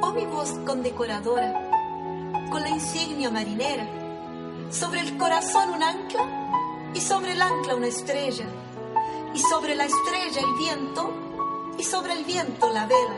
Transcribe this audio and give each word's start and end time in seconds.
Oh 0.00 0.12
mi 0.12 0.24
voz 0.26 0.50
condecoradora, 0.64 1.52
con 2.50 2.62
la 2.62 2.68
insignia 2.68 3.30
marinera, 3.30 3.86
sobre 4.70 5.00
el 5.00 5.16
corazón 5.18 5.70
un 5.70 5.82
ancla 5.82 6.92
y 6.94 7.00
sobre 7.00 7.32
el 7.32 7.42
ancla 7.42 7.74
una 7.74 7.88
estrella, 7.88 8.46
y 9.34 9.38
sobre 9.40 9.74
la 9.74 9.86
estrella 9.86 10.40
el 10.40 10.56
viento 10.56 11.12
y 11.78 11.82
sobre 11.82 12.12
el 12.12 12.24
viento 12.24 12.70
la 12.72 12.86
vela. 12.86 13.16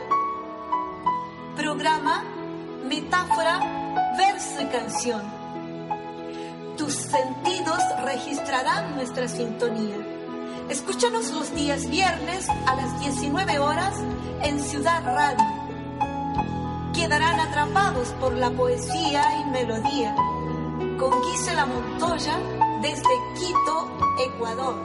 Programa, 1.55 2.23
metáfora, 2.83 3.59
verso 4.17 4.61
y 4.61 4.65
canción. 4.65 5.21
Tus 6.77 6.93
sentidos 6.93 7.79
registrarán 8.03 8.95
nuestra 8.95 9.27
sintonía. 9.27 9.97
Escúchanos 10.67 11.31
los 11.31 11.53
días 11.53 11.87
viernes 11.89 12.49
a 12.49 12.75
las 12.75 12.99
19 13.01 13.59
horas 13.59 13.95
en 14.41 14.59
Ciudad 14.59 15.03
Radio 15.03 15.60
quedarán 17.01 17.39
atrapados 17.39 18.09
por 18.19 18.31
la 18.33 18.51
poesía 18.51 19.23
y 19.39 19.49
melodía. 19.49 20.15
Con 20.99 21.23
Gisela 21.23 21.65
Montoya 21.65 22.37
desde 22.83 23.09
Quito, 23.33 23.89
Ecuador. 24.23 24.75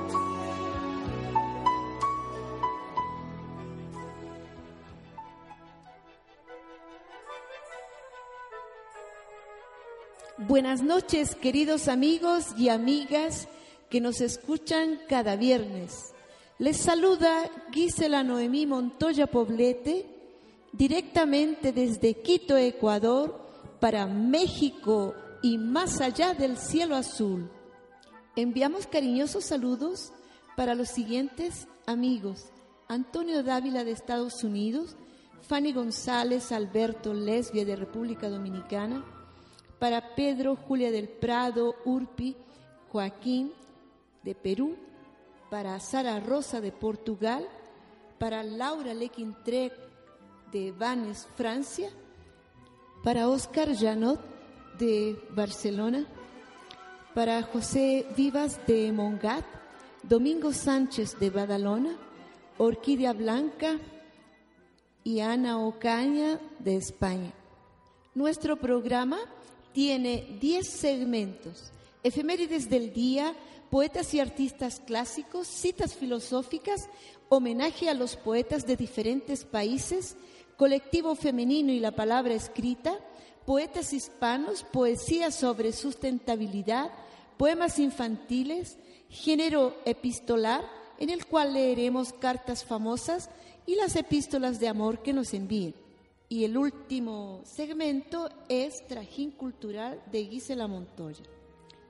Buenas 10.38 10.83
noches, 10.83 11.35
queridos 11.35 11.87
amigos 11.88 12.46
y 12.57 12.71
amigas 12.71 13.46
que 13.91 14.01
nos 14.01 14.23
escuchan 14.23 15.02
cada 15.07 15.37
viernes. 15.37 16.15
Les 16.59 16.79
saluda 16.79 17.51
Gisela 17.73 18.23
Noemí 18.23 18.65
Montoya 18.65 19.27
Poblete 19.27 20.16
directamente 20.77 21.73
desde 21.73 22.15
Quito, 22.21 22.57
Ecuador, 22.57 23.41
para 23.80 24.07
México 24.07 25.15
y 25.43 25.59
más 25.59 26.01
allá 26.01 26.35
del 26.35 26.59
cielo 26.59 26.96
azul. 26.96 27.51
Enviamos 28.35 28.87
cariñosos 28.87 29.45
saludos 29.45 30.13
para 30.57 30.74
los 30.74 30.88
siguientes 30.88 31.66
amigos. 31.87 32.46
Antonio 32.88 33.43
Dávila 33.43 33.85
de 33.85 33.93
Estados 33.93 34.45
Unidos, 34.45 34.96
Fanny 35.41 35.73
González, 35.73 36.52
Alberto 36.52 37.15
Lesbia 37.15 37.65
de 37.65 37.77
República 37.77 38.29
Dominicana, 38.29 39.05
para 39.79 40.15
Pedro 40.15 40.57
Julia 40.57 40.90
del 40.90 41.09
Prado, 41.09 41.74
Urpi, 41.85 42.37
Joaquín 42.90 43.52
de 44.23 44.35
Perú, 44.35 44.77
para 45.51 45.79
Sara 45.80 46.21
Rosa 46.21 46.61
de 46.61 46.73
Portugal, 46.73 47.46
para 48.18 48.43
Laura 48.43 48.95
Lequintrec 48.95 49.85
de 50.57 50.73
Vannes, 50.73 51.29
Francia, 51.37 51.90
para 53.04 53.29
Oscar 53.29 53.76
Janot 53.76 54.18
de 54.79 55.15
Barcelona, 55.30 56.07
para 57.15 57.43
José 57.43 58.07
Vivas 58.16 58.59
de 58.66 58.90
Mongat, 58.90 59.45
Domingo 60.02 60.54
Sánchez 60.54 61.18
de 61.18 61.29
Badalona, 61.29 61.99
Orquídea 62.57 63.12
Blanca 63.12 63.79
y 65.04 65.21
Ana 65.21 65.59
Ocaña 65.59 66.41
de 66.59 66.77
España. 66.77 67.34
Nuestro 68.15 68.56
programa 68.56 69.19
tiene 69.75 70.38
10 70.41 70.66
segmentos, 70.66 71.71
efemérides 72.03 72.71
del 72.71 72.94
día, 72.94 73.34
poetas 73.71 74.15
y 74.15 74.21
artistas 74.21 74.81
clásicos, 74.81 75.49
citas 75.49 75.94
filosóficas, 75.94 76.88
homenaje 77.28 77.91
a 77.91 77.94
los 77.94 78.16
poetas 78.16 78.66
de 78.66 78.77
diferentes 78.77 79.44
países, 79.44 80.16
colectivo 80.56 81.15
femenino 81.15 81.72
y 81.72 81.81
la 81.81 81.93
palabra 81.93 82.34
escrita, 82.34 82.99
poetas 83.44 83.93
hispanos, 83.93 84.65
poesía 84.65 85.31
sobre 85.31 85.72
sustentabilidad, 85.72 86.91
poemas 87.37 87.78
infantiles, 87.78 88.78
género 89.09 89.77
epistolar, 89.84 90.65
en 90.99 91.11
el 91.11 91.27
cual 91.27 91.53
leeremos 91.53 92.12
cartas 92.12 92.65
famosas 92.65 93.31
y 93.67 93.75
las 93.75 93.97
epístolas 93.97 94.59
de 94.59 94.69
amor 94.69 95.03
que 95.03 95.12
nos 95.12 95.34
envíen. 95.34 95.75
Y 96.28 96.44
el 96.44 96.56
último 96.56 97.43
segmento 97.44 98.28
es 98.49 98.84
Trajín 98.87 99.31
Cultural 99.31 100.03
de 100.11 100.25
Gisela 100.25 100.67
Montoya. 100.67 101.23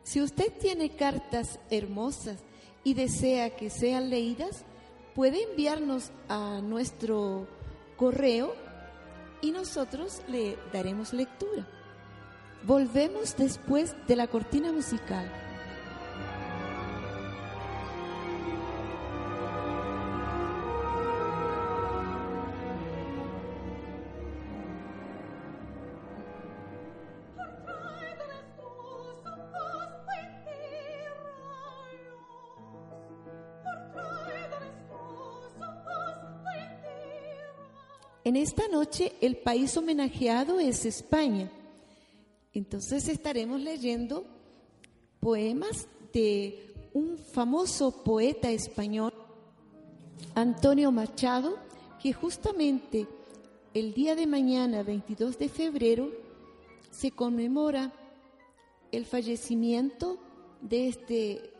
Si 0.02 0.20
usted 0.20 0.52
tiene 0.60 0.90
cartas 0.90 1.58
hermosas 1.70 2.40
y 2.84 2.94
desea 2.94 3.56
que 3.56 3.70
sean 3.70 4.10
leídas, 4.10 4.64
puede 5.14 5.42
enviarnos 5.42 6.10
a 6.28 6.60
nuestro 6.62 7.48
correo 7.96 8.54
y 9.40 9.52
nosotros 9.52 10.22
le 10.28 10.58
daremos 10.72 11.12
lectura. 11.12 11.66
Volvemos 12.64 13.36
después 13.36 13.94
de 14.06 14.16
la 14.16 14.26
cortina 14.26 14.72
musical. 14.72 15.30
Esta 38.36 38.68
noche 38.68 39.14
el 39.22 39.38
país 39.38 39.74
homenajeado 39.78 40.60
es 40.60 40.84
España. 40.84 41.50
Entonces 42.52 43.08
estaremos 43.08 43.62
leyendo 43.62 44.26
poemas 45.20 45.88
de 46.12 46.74
un 46.92 47.16
famoso 47.16 48.04
poeta 48.04 48.50
español, 48.50 49.14
Antonio 50.34 50.92
Machado, 50.92 51.56
que 51.98 52.12
justamente 52.12 53.06
el 53.72 53.94
día 53.94 54.14
de 54.14 54.26
mañana, 54.26 54.82
22 54.82 55.38
de 55.38 55.48
febrero, 55.48 56.10
se 56.90 57.12
conmemora 57.12 57.90
el 58.92 59.06
fallecimiento 59.06 60.18
de 60.60 60.88
este 60.88 61.54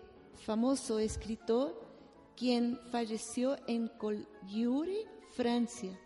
famoso 0.45 0.99
escritor, 0.99 1.75
quien 2.37 2.79
falleció 2.91 3.57
en 3.67 3.89
Collioure, 3.89 5.07
Francia. 5.35 5.99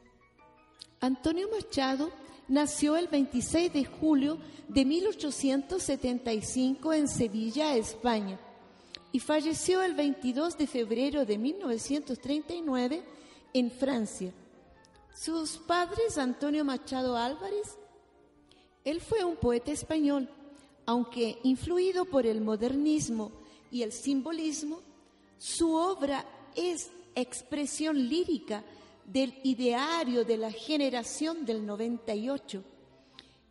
Antonio 1.02 1.48
Machado 1.48 2.10
nació 2.46 2.98
el 2.98 3.08
26 3.08 3.72
de 3.72 3.86
julio 3.86 4.36
de 4.68 4.84
1875 4.84 6.92
en 6.92 7.08
Sevilla, 7.08 7.74
España, 7.74 8.38
y 9.10 9.18
falleció 9.18 9.80
el 9.80 9.94
22 9.94 10.58
de 10.58 10.66
febrero 10.66 11.24
de 11.24 11.38
1939 11.38 13.02
en 13.54 13.70
Francia. 13.70 14.34
Sus 15.14 15.56
padres, 15.56 16.18
Antonio 16.18 16.66
Machado 16.66 17.16
Álvarez, 17.16 17.78
él 18.84 19.00
fue 19.00 19.24
un 19.24 19.36
poeta 19.36 19.72
español, 19.72 20.28
aunque 20.84 21.38
influido 21.44 22.04
por 22.04 22.26
el 22.26 22.42
modernismo 22.42 23.32
y 23.70 23.84
el 23.84 23.92
simbolismo, 23.92 24.82
su 25.38 25.74
obra 25.74 26.26
es 26.54 26.90
expresión 27.14 28.06
lírica 28.06 28.62
del 29.12 29.38
ideario 29.42 30.24
de 30.24 30.36
la 30.36 30.52
generación 30.52 31.44
del 31.44 31.66
98. 31.66 32.62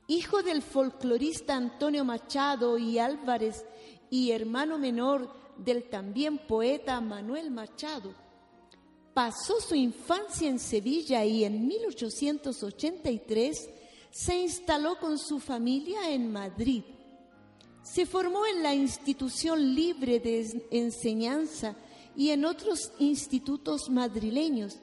Hijo 0.07 0.41
del 0.41 0.61
folclorista 0.61 1.53
Antonio 1.55 2.05
Machado 2.05 2.77
y 2.77 2.97
Álvarez 2.97 3.65
y 4.09 4.31
hermano 4.31 4.77
menor 4.77 5.29
del 5.57 5.89
también 5.89 6.37
poeta 6.37 7.01
Manuel 7.01 7.51
Machado. 7.51 8.13
Pasó 9.13 9.59
su 9.59 9.75
infancia 9.75 10.47
en 10.47 10.59
Sevilla 10.59 11.25
y 11.25 11.43
en 11.43 11.67
1883 11.67 13.69
se 14.11 14.37
instaló 14.37 14.97
con 14.97 15.17
su 15.17 15.39
familia 15.39 16.09
en 16.09 16.31
Madrid. 16.31 16.83
Se 17.83 18.05
formó 18.05 18.45
en 18.45 18.63
la 18.63 18.73
institución 18.73 19.75
libre 19.75 20.21
de 20.21 20.67
enseñanza 20.71 21.75
y 22.15 22.29
en 22.29 22.45
otros 22.45 22.93
institutos 22.99 23.89
madrileños 23.89 24.79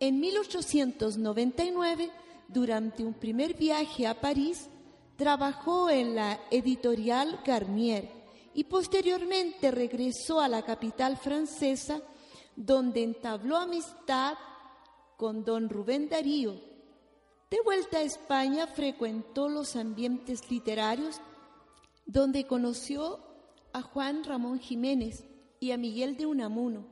en 0.00 0.18
1899, 0.18 2.10
durante 2.48 3.04
un 3.04 3.12
primer 3.12 3.54
viaje 3.54 4.06
a 4.06 4.18
París, 4.18 4.68
trabajó 5.16 5.90
en 5.90 6.14
la 6.14 6.40
editorial 6.50 7.40
Garnier 7.44 8.08
y 8.54 8.64
posteriormente 8.64 9.70
regresó 9.70 10.40
a 10.40 10.48
la 10.48 10.62
capital 10.62 11.18
francesa, 11.18 12.00
donde 12.56 13.02
entabló 13.02 13.58
amistad 13.58 14.38
con 15.18 15.44
don 15.44 15.68
Rubén 15.68 16.08
Darío. 16.08 16.54
De 17.50 17.60
vuelta 17.62 17.98
a 17.98 18.02
España 18.02 18.66
frecuentó 18.66 19.50
los 19.50 19.76
ambientes 19.76 20.50
literarios, 20.50 21.20
donde 22.06 22.46
conoció 22.46 23.20
a 23.74 23.82
Juan 23.82 24.24
Ramón 24.24 24.60
Jiménez 24.60 25.24
y 25.60 25.72
a 25.72 25.76
Miguel 25.76 26.16
de 26.16 26.24
Unamuno. 26.24 26.86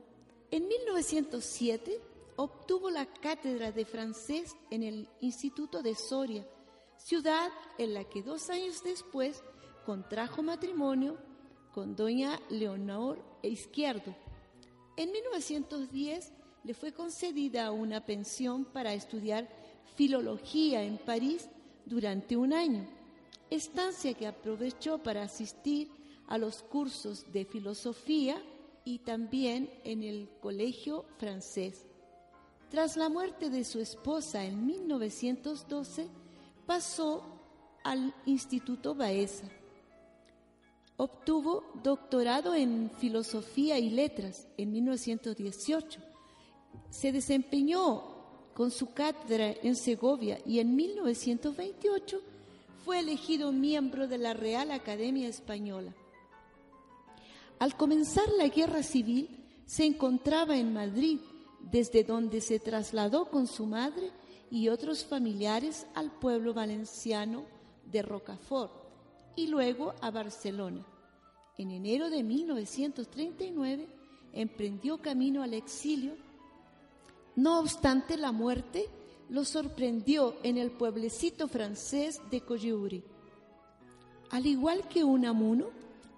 En 0.51 0.67
1907 0.67 2.08
obtuvo 2.39 2.89
la 2.89 3.05
cátedra 3.05 3.73
de 3.73 3.83
francés 3.83 4.55
en 4.69 4.83
el 4.83 5.09
Instituto 5.19 5.83
de 5.83 5.93
Soria, 5.93 6.47
ciudad 6.95 7.49
en 7.77 7.93
la 7.93 8.05
que 8.05 8.23
dos 8.23 8.49
años 8.49 8.81
después 8.81 9.43
contrajo 9.85 10.41
matrimonio 10.41 11.17
con 11.73 11.97
doña 11.97 12.39
Leonor 12.49 13.21
Izquierdo. 13.41 14.15
En 14.95 15.11
1910 15.11 16.31
le 16.63 16.73
fue 16.73 16.93
concedida 16.93 17.71
una 17.71 18.05
pensión 18.05 18.63
para 18.63 18.93
estudiar 18.93 19.49
filología 19.95 20.81
en 20.81 20.97
París 20.97 21.49
durante 21.85 22.37
un 22.37 22.53
año, 22.53 22.87
estancia 23.49 24.13
que 24.13 24.27
aprovechó 24.27 24.97
para 24.99 25.23
asistir 25.23 25.91
a 26.27 26.37
los 26.37 26.63
cursos 26.63 27.29
de 27.33 27.43
filosofía 27.43 28.41
y 28.85 28.99
también 28.99 29.69
en 29.83 30.03
el 30.03 30.29
colegio 30.39 31.03
francés. 31.17 31.88
Tras 32.69 32.97
la 32.97 33.09
muerte 33.09 33.49
de 33.49 33.63
su 33.63 33.79
esposa 33.79 34.45
en 34.45 34.65
1912, 34.65 36.07
pasó 36.67 37.23
al 37.83 38.13
Instituto 38.25 38.93
Baeza. 38.93 39.47
Obtuvo 40.97 41.63
doctorado 41.81 42.53
en 42.53 42.91
Filosofía 42.99 43.79
y 43.79 43.89
Letras 43.89 44.47
en 44.57 44.71
1918. 44.71 45.99
Se 46.91 47.11
desempeñó 47.11 48.03
con 48.53 48.69
su 48.69 48.93
cátedra 48.93 49.55
en 49.63 49.75
Segovia 49.75 50.39
y 50.45 50.59
en 50.59 50.75
1928 50.75 52.21
fue 52.85 52.99
elegido 52.99 53.51
miembro 53.51 54.07
de 54.07 54.17
la 54.17 54.33
Real 54.33 54.71
Academia 54.71 55.27
Española. 55.27 55.93
Al 57.57 57.75
comenzar 57.75 58.27
la 58.37 58.47
guerra 58.47 58.83
civil, 58.83 59.29
se 59.65 59.85
encontraba 59.85 60.57
en 60.57 60.73
Madrid, 60.73 61.19
desde 61.61 62.03
donde 62.03 62.41
se 62.41 62.59
trasladó 62.59 63.25
con 63.25 63.47
su 63.47 63.65
madre 63.65 64.11
y 64.51 64.69
otros 64.69 65.05
familiares 65.05 65.85
al 65.93 66.11
pueblo 66.11 66.53
valenciano 66.53 67.43
de 67.85 68.01
Rocafort 68.01 68.71
y 69.35 69.47
luego 69.47 69.93
a 70.01 70.11
Barcelona. 70.11 70.85
En 71.57 71.71
enero 71.71 72.09
de 72.09 72.23
1939 72.23 73.87
emprendió 74.33 75.01
camino 75.01 75.43
al 75.43 75.53
exilio. 75.53 76.15
No 77.35 77.59
obstante, 77.59 78.17
la 78.17 78.31
muerte 78.31 78.89
lo 79.29 79.45
sorprendió 79.45 80.35
en 80.43 80.57
el 80.57 80.71
pueblecito 80.71 81.47
francés 81.47 82.19
de 82.31 82.41
Coyuri. 82.41 83.03
Al 84.31 84.45
igual 84.45 84.87
que 84.87 85.03
Unamuno, 85.03 85.67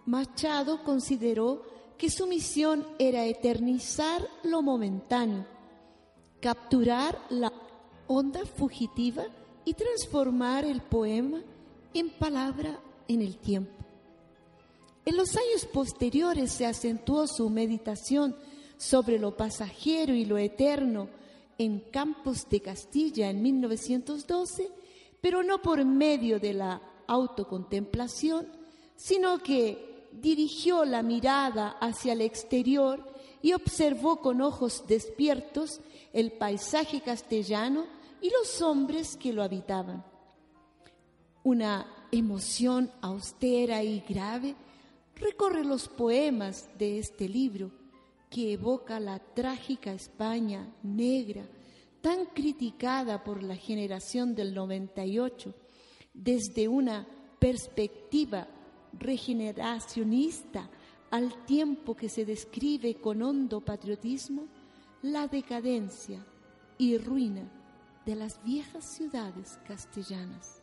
Machado 0.05 0.83
consideró 0.83 1.63
que 2.01 2.09
su 2.09 2.25
misión 2.25 2.83
era 2.97 3.25
eternizar 3.25 4.27
lo 4.41 4.63
momentáneo, 4.63 5.45
capturar 6.39 7.15
la 7.29 7.53
onda 8.07 8.43
fugitiva 8.43 9.25
y 9.65 9.75
transformar 9.75 10.65
el 10.65 10.81
poema 10.81 11.43
en 11.93 12.09
palabra 12.09 12.79
en 13.07 13.21
el 13.21 13.37
tiempo. 13.37 13.85
En 15.05 15.15
los 15.15 15.35
años 15.35 15.67
posteriores 15.71 16.51
se 16.51 16.65
acentuó 16.65 17.27
su 17.27 17.47
meditación 17.51 18.35
sobre 18.77 19.19
lo 19.19 19.37
pasajero 19.37 20.15
y 20.15 20.25
lo 20.25 20.39
eterno 20.39 21.07
en 21.59 21.81
Campos 21.91 22.49
de 22.49 22.61
Castilla 22.61 23.29
en 23.29 23.43
1912, 23.43 24.71
pero 25.21 25.43
no 25.43 25.61
por 25.61 25.85
medio 25.85 26.39
de 26.39 26.55
la 26.55 26.81
autocontemplación, 27.05 28.47
sino 28.95 29.37
que 29.43 29.90
dirigió 30.11 30.85
la 30.85 31.03
mirada 31.03 31.77
hacia 31.79 32.13
el 32.13 32.21
exterior 32.21 33.11
y 33.41 33.53
observó 33.53 34.17
con 34.17 34.41
ojos 34.41 34.85
despiertos 34.87 35.81
el 36.13 36.31
paisaje 36.31 37.01
castellano 37.01 37.85
y 38.21 38.29
los 38.29 38.61
hombres 38.61 39.17
que 39.17 39.33
lo 39.33 39.43
habitaban. 39.43 40.03
Una 41.43 41.87
emoción 42.11 42.91
austera 43.01 43.83
y 43.83 44.01
grave 44.07 44.55
recorre 45.15 45.63
los 45.63 45.87
poemas 45.87 46.69
de 46.77 46.99
este 46.99 47.27
libro 47.27 47.71
que 48.29 48.53
evoca 48.53 48.99
la 48.99 49.19
trágica 49.19 49.91
España 49.91 50.73
negra, 50.83 51.45
tan 52.01 52.25
criticada 52.27 53.23
por 53.23 53.43
la 53.43 53.55
generación 53.55 54.35
del 54.35 54.53
98, 54.53 55.53
desde 56.13 56.67
una 56.67 57.07
perspectiva 57.39 58.47
regeneracionista 58.93 60.69
al 61.09 61.45
tiempo 61.45 61.95
que 61.95 62.09
se 62.09 62.25
describe 62.25 62.95
con 62.95 63.21
hondo 63.21 63.61
patriotismo 63.61 64.47
la 65.01 65.27
decadencia 65.27 66.25
y 66.77 66.97
ruina 66.97 67.49
de 68.05 68.15
las 68.15 68.43
viejas 68.43 68.85
ciudades 68.85 69.59
castellanas. 69.67 70.61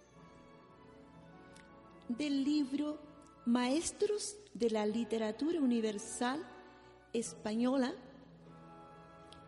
Del 2.09 2.45
libro 2.45 2.99
Maestros 3.45 4.37
de 4.55 4.71
la 4.71 4.87
Literatura 4.87 5.61
Universal 5.61 6.45
Española, 7.13 7.93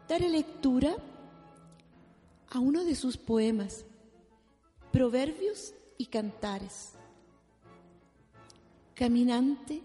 daré 0.09 0.29
lectura 0.29 0.97
a 2.51 2.59
uno 2.59 2.85
de 2.85 2.95
sus 2.95 3.17
poemas, 3.17 3.85
Proverbios 4.93 5.75
y 5.99 6.07
Cantares. 6.07 7.00
Caminante, 9.01 9.83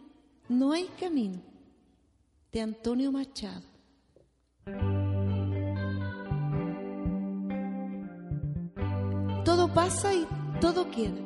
no 0.49 0.73
hay 0.73 0.89
camino, 0.99 1.41
de 2.51 2.59
Antonio 2.59 3.13
Machado. 3.13 3.63
Todo 9.45 9.73
pasa 9.73 10.13
y 10.13 10.27
todo 10.59 10.91
queda. 10.91 11.21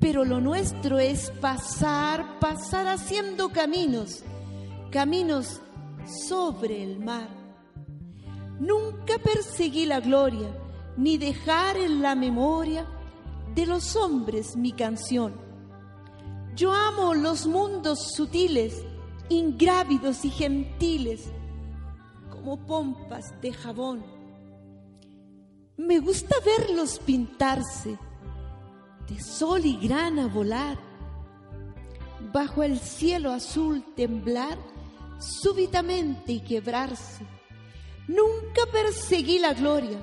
Pero 0.00 0.26
lo 0.26 0.42
nuestro 0.42 0.98
es 0.98 1.30
pasar, 1.40 2.38
pasar 2.40 2.88
haciendo 2.88 3.48
caminos, 3.48 4.22
caminos 4.90 5.62
sobre 6.28 6.82
el 6.82 6.98
mar. 6.98 7.30
Nunca 8.58 9.14
perseguí 9.16 9.86
la 9.86 10.00
gloria, 10.00 10.54
ni 10.98 11.16
dejar 11.16 11.78
en 11.78 12.02
la 12.02 12.14
memoria 12.14 12.86
de 13.54 13.64
los 13.64 13.96
hombres 13.96 14.56
mi 14.56 14.72
canción. 14.72 15.48
Yo 16.60 16.72
amo 16.72 17.14
los 17.14 17.46
mundos 17.46 18.12
sutiles, 18.14 18.84
ingrávidos 19.30 20.24
y 20.26 20.30
gentiles, 20.30 21.30
como 22.30 22.66
pompas 22.66 23.40
de 23.40 23.52
jabón 23.52 24.20
me 25.90 25.98
gusta 25.98 26.36
verlos 26.44 27.00
pintarse, 27.00 27.98
de 29.08 29.20
sol 29.20 29.64
y 29.64 29.76
grana 29.76 30.28
volar, 30.28 30.78
bajo 32.32 32.62
el 32.62 32.78
cielo 32.78 33.32
azul 33.32 33.82
temblar 33.96 34.58
súbitamente 35.18 36.32
y 36.32 36.40
quebrarse. 36.40 37.24
Nunca 38.06 38.62
perseguí 38.70 39.38
la 39.38 39.54
gloria. 39.54 39.98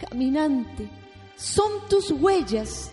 Caminante, 0.00 0.88
son 1.36 1.88
tus 1.88 2.10
huellas, 2.10 2.92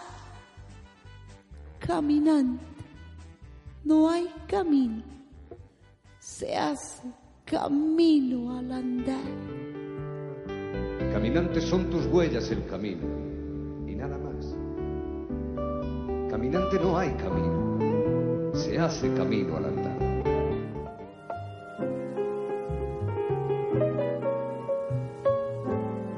Caminante, 1.85 2.63
no 3.83 4.07
hay 4.07 4.29
camino, 4.47 5.01
se 6.19 6.55
hace 6.55 7.11
camino 7.43 8.55
al 8.55 8.71
andar. 8.71 9.19
Caminantes 11.11 11.63
son 11.63 11.89
tus 11.89 12.05
huellas 12.05 12.51
el 12.51 12.63
camino 12.67 13.07
y 13.87 13.95
nada 13.95 14.15
más. 14.19 14.55
Caminante 16.29 16.79
no 16.79 16.97
hay 16.99 17.09
camino, 17.15 18.53
se 18.53 18.77
hace 18.77 19.11
camino 19.15 19.57
al 19.57 19.65
andar. 19.65 19.99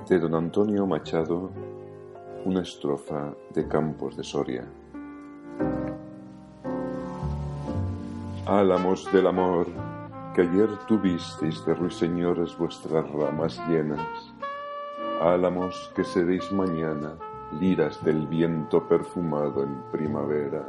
De 0.10 0.20
don 0.20 0.36
Antonio 0.36 0.86
Machado, 0.86 1.50
una 2.44 2.62
estrofa 2.62 3.34
de 3.54 3.66
Campos 3.66 4.18
de 4.18 4.24
Soria. 4.26 4.83
Álamos 8.46 9.12
del 9.12 9.28
amor, 9.28 9.68
que 10.36 10.42
ayer 10.42 10.70
tuvisteis 10.88 11.66
de 11.66 11.74
ruiseñores 11.74 12.58
vuestras 12.58 13.10
ramas 13.12 13.58
llenas 13.68 14.34
álamos 15.24 15.90
que 15.96 16.04
seréis 16.04 16.52
mañana, 16.52 17.16
liras 17.60 18.04
del 18.04 18.28
viento 18.28 18.86
perfumado 18.88 19.64
en 19.64 19.82
primavera, 19.92 20.68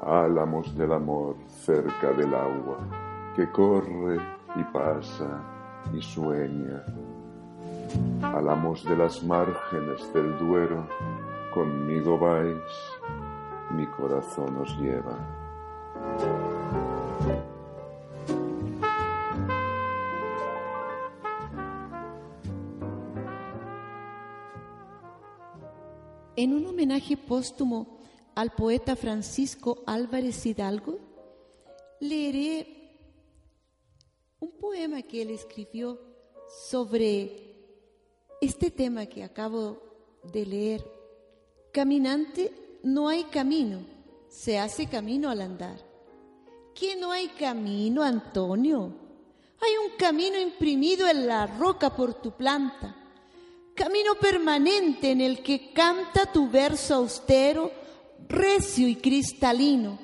álamos 0.00 0.74
del 0.74 0.92
amor 0.92 1.36
cerca 1.48 2.12
del 2.12 2.34
agua, 2.34 2.78
que 3.36 3.50
corre 3.50 4.18
y 4.56 4.64
pasa 4.72 5.42
y 5.92 6.00
sueña. 6.00 6.82
Álamos 8.22 8.84
de 8.84 8.96
las 8.96 9.22
márgenes 9.22 10.10
del 10.14 10.38
Duero, 10.38 10.86
conmigo 11.52 12.18
vais, 12.18 12.56
mi 13.70 13.86
corazón 13.86 14.56
os 14.56 14.78
lleva. 14.78 15.18
En 26.36 26.52
un 26.52 26.66
homenaje 26.66 27.16
póstumo 27.16 27.98
al 28.34 28.50
poeta 28.52 28.96
Francisco 28.96 29.84
Álvarez 29.86 30.44
Hidalgo, 30.44 30.98
leeré 32.00 32.98
un 34.40 34.50
poema 34.58 35.02
que 35.02 35.22
él 35.22 35.30
escribió 35.30 36.00
sobre 36.68 37.54
este 38.40 38.72
tema 38.72 39.06
que 39.06 39.22
acabo 39.22 39.80
de 40.32 40.44
leer. 40.44 40.84
Caminante, 41.72 42.52
no 42.82 43.08
hay 43.08 43.24
camino, 43.24 43.78
se 44.28 44.58
hace 44.58 44.88
camino 44.88 45.30
al 45.30 45.40
andar. 45.40 45.78
¿Qué 46.74 46.96
no 46.96 47.12
hay 47.12 47.28
camino, 47.28 48.02
Antonio? 48.02 48.92
Hay 49.60 49.72
un 49.88 49.96
camino 49.96 50.36
imprimido 50.40 51.06
en 51.06 51.28
la 51.28 51.46
roca 51.46 51.94
por 51.94 52.14
tu 52.14 52.32
planta 52.32 53.03
camino 53.74 54.14
permanente 54.14 55.10
en 55.10 55.20
el 55.20 55.42
que 55.42 55.72
canta 55.72 56.32
tu 56.32 56.48
verso 56.48 56.94
austero, 56.94 57.72
recio 58.28 58.86
y 58.88 58.96
cristalino. 58.96 59.98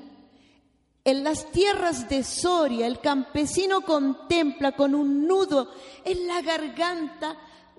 En 1.05 1.25
las 1.25 1.50
tierras 1.50 2.09
de 2.09 2.23
Soria 2.25 2.87
el 2.87 3.00
campesino 3.00 3.83
contempla 3.83 4.73
con 4.73 4.95
un 4.95 5.27
nudo 5.27 5.73
en 6.05 6.27
la 6.27 6.43
garganta 6.43 7.37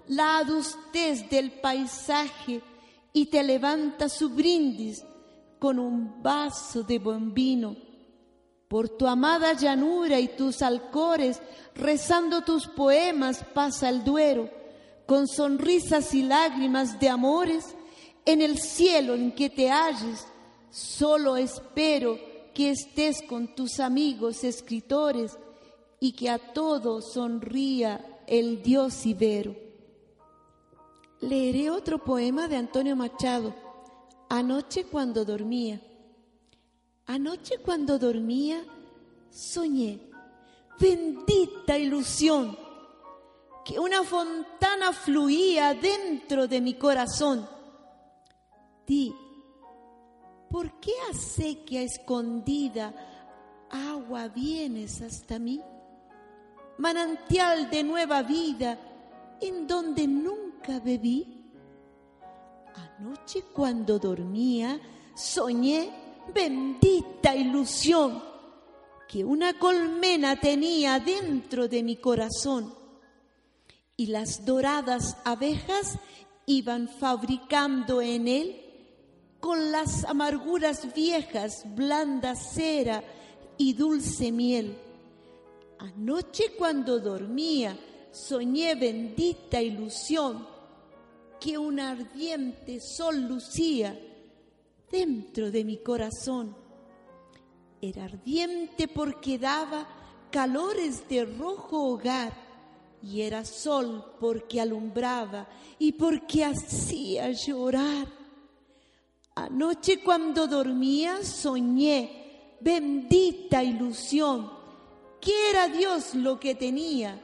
la 0.08 0.40
adustez 0.40 1.30
del 1.30 1.52
paisaje 1.52 2.62
y 3.14 3.28
te 3.28 3.44
levanta 3.44 4.10
su 4.10 4.30
brindis 4.30 5.06
con 5.60 5.78
un 5.78 6.24
vaso 6.24 6.84
de 6.84 6.98
buen 6.98 7.34
vino. 7.34 7.76
Por 8.68 8.90
tu 8.90 9.06
amada 9.06 9.54
llanura 9.54 10.20
y 10.20 10.30
tus 10.30 10.62
alcores, 10.62 11.42
rezando 11.76 12.42
tus 12.42 12.68
poemas, 12.68 13.44
pasa 13.54 13.90
el 13.90 14.04
duero 14.04 14.61
con 15.12 15.28
sonrisas 15.28 16.14
y 16.14 16.24
lágrimas 16.24 16.98
de 17.02 17.10
amores, 17.10 17.76
en 18.24 18.42
el 18.42 18.58
cielo 18.58 19.14
en 19.14 19.34
que 19.34 19.50
te 19.50 19.70
halles, 19.70 20.26
solo 20.70 21.36
espero 21.36 22.18
que 22.54 22.70
estés 22.70 23.22
con 23.28 23.54
tus 23.54 23.82
amigos 23.82 24.46
escritores 24.46 25.38
y 26.00 26.14
que 26.14 26.30
a 26.30 26.38
todo 26.40 27.02
sonría 27.02 28.22
el 28.26 28.64
Dios 28.64 29.06
Ibero. 29.06 29.54
Leeré 31.20 31.70
otro 31.72 32.02
poema 32.02 32.48
de 32.48 32.56
Antonio 32.56 32.96
Machado, 32.96 33.54
Anoche 34.30 34.86
cuando 34.86 35.26
dormía. 35.26 35.82
Anoche 37.08 37.58
cuando 37.58 38.00
dormía, 38.00 38.64
soñé, 39.30 40.00
bendita 40.80 41.78
ilusión 41.78 42.71
que 43.64 43.80
una 43.80 44.04
fontana 44.04 44.92
fluía 44.92 45.74
dentro 45.74 46.48
de 46.48 46.62
mi 46.62 46.76
corazón. 46.76 47.48
Di, 48.86 49.14
¿por 50.50 50.80
qué 50.80 50.94
a 51.10 51.14
sequía 51.14 51.82
escondida 51.82 52.94
agua 53.70 54.28
vienes 54.28 55.02
hasta 55.02 55.40
mí? 55.40 55.62
Manantial 56.78 57.70
de 57.70 57.84
nueva 57.84 58.24
vida 58.24 58.78
en 59.40 59.68
donde 59.68 60.08
nunca 60.08 60.80
bebí. 60.80 61.52
Anoche 62.76 63.44
cuando 63.54 64.00
dormía 64.00 64.80
soñé 65.16 65.90
bendita 66.34 67.36
ilusión 67.36 68.24
que 69.08 69.24
una 69.24 69.60
colmena 69.60 70.40
tenía 70.40 71.00
dentro 71.00 71.68
de 71.68 71.84
mi 71.84 71.98
corazón 71.98 72.81
y 73.98 74.08
las 74.08 74.46
doradas 74.46 75.18
abejas 75.26 75.98
iban 76.46 76.88
fabricando 76.88 78.02
en 78.02 78.28
él 78.28 78.62
con 79.40 79.72
las 79.72 80.06
amarguras 80.06 80.94
viejas, 80.94 81.64
blanda 81.76 82.36
cera 82.36 83.04
y 83.58 83.74
dulce 83.74 84.32
miel. 84.32 84.78
Anoche 85.80 86.54
cuando 86.58 87.00
dormía 87.00 87.78
soñé 88.12 88.76
bendita 88.76 89.62
ilusión 89.62 90.48
que 91.40 91.58
un 91.58 91.80
ardiente 91.80 92.80
sol 92.80 93.28
lucía 93.28 94.00
dentro 94.92 95.50
de 95.50 95.64
mi 95.64 95.78
corazón. 95.78 96.56
Era 97.82 98.06
ardiente 98.06 98.88
porque 98.88 99.40
daba 99.40 99.88
calores 100.30 101.08
de 101.10 101.26
rojo 101.26 101.94
hogar 101.94 102.51
y 103.04 103.22
era 103.22 103.44
sol 103.46 104.16
porque 104.20 104.62
alumbraba 104.62 105.48
y 105.80 105.94
porque 105.94 106.46
hacía 106.46 107.32
llorar. 107.32 108.08
Anoche 109.36 110.04
cuando 110.04 110.48
dormía 110.48 111.24
soñé, 111.24 112.58
bendita 112.60 113.64
ilusión, 113.64 114.52
que 115.20 115.50
era 115.50 115.68
Dios 115.68 116.16
lo 116.16 116.40
que 116.40 116.56
tenía 116.56 117.20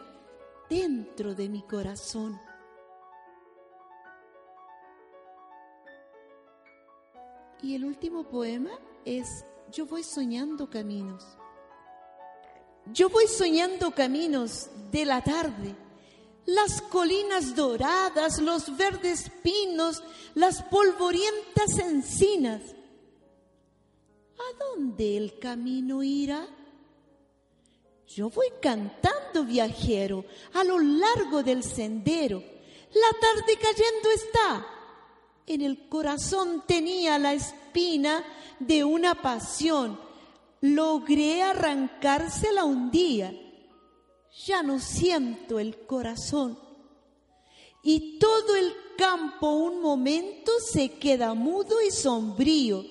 dentro 0.69 1.35
de 1.35 1.49
mi 1.49 1.61
corazón. 1.63 2.39
Y 7.61 7.75
el 7.75 7.85
último 7.85 8.23
poema 8.23 8.71
es 9.03 9.45
Yo 9.71 9.85
voy 9.85 10.03
soñando 10.03 10.69
caminos. 10.69 11.37
Yo 12.93 13.09
voy 13.09 13.27
soñando 13.27 13.91
caminos 13.91 14.67
de 14.91 15.05
la 15.05 15.21
tarde, 15.23 15.75
las 16.45 16.81
colinas 16.81 17.55
doradas, 17.55 18.39
los 18.39 18.75
verdes 18.77 19.29
pinos, 19.43 20.01
las 20.35 20.63
polvorientas 20.63 21.77
encinas. 21.79 22.61
¿A 24.37 24.57
dónde 24.57 25.17
el 25.17 25.39
camino 25.39 26.03
irá? 26.03 26.47
Yo 28.07 28.29
voy 28.29 28.47
cantando, 28.61 29.43
viajero, 29.43 30.25
a 30.53 30.63
lo 30.63 30.79
largo 30.79 31.43
del 31.43 31.63
sendero. 31.63 32.39
La 32.39 33.19
tarde 33.19 33.57
cayendo 33.57 34.09
está. 34.15 34.67
En 35.45 35.61
el 35.61 35.89
corazón 35.89 36.63
tenía 36.65 37.19
la 37.19 37.33
espina 37.33 38.23
de 38.59 38.83
una 38.83 39.21
pasión. 39.21 40.06
Logré 40.61 41.43
arrancársela 41.43 42.63
un 42.65 42.89
día. 42.89 43.33
Ya 44.45 44.63
no 44.63 44.79
siento 44.79 45.59
el 45.59 45.85
corazón. 45.85 46.59
Y 47.83 48.19
todo 48.19 48.55
el 48.55 48.73
campo 48.97 49.51
un 49.51 49.81
momento 49.81 50.51
se 50.59 50.91
queda 50.93 51.33
mudo 51.33 51.81
y 51.81 51.91
sombrío. 51.91 52.85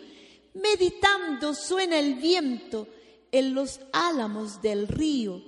Meditando 0.54 1.54
suena 1.54 1.98
el 1.98 2.14
viento 2.14 2.86
en 3.32 3.54
los 3.54 3.80
álamos 3.92 4.62
del 4.62 4.88
río. 4.88 5.42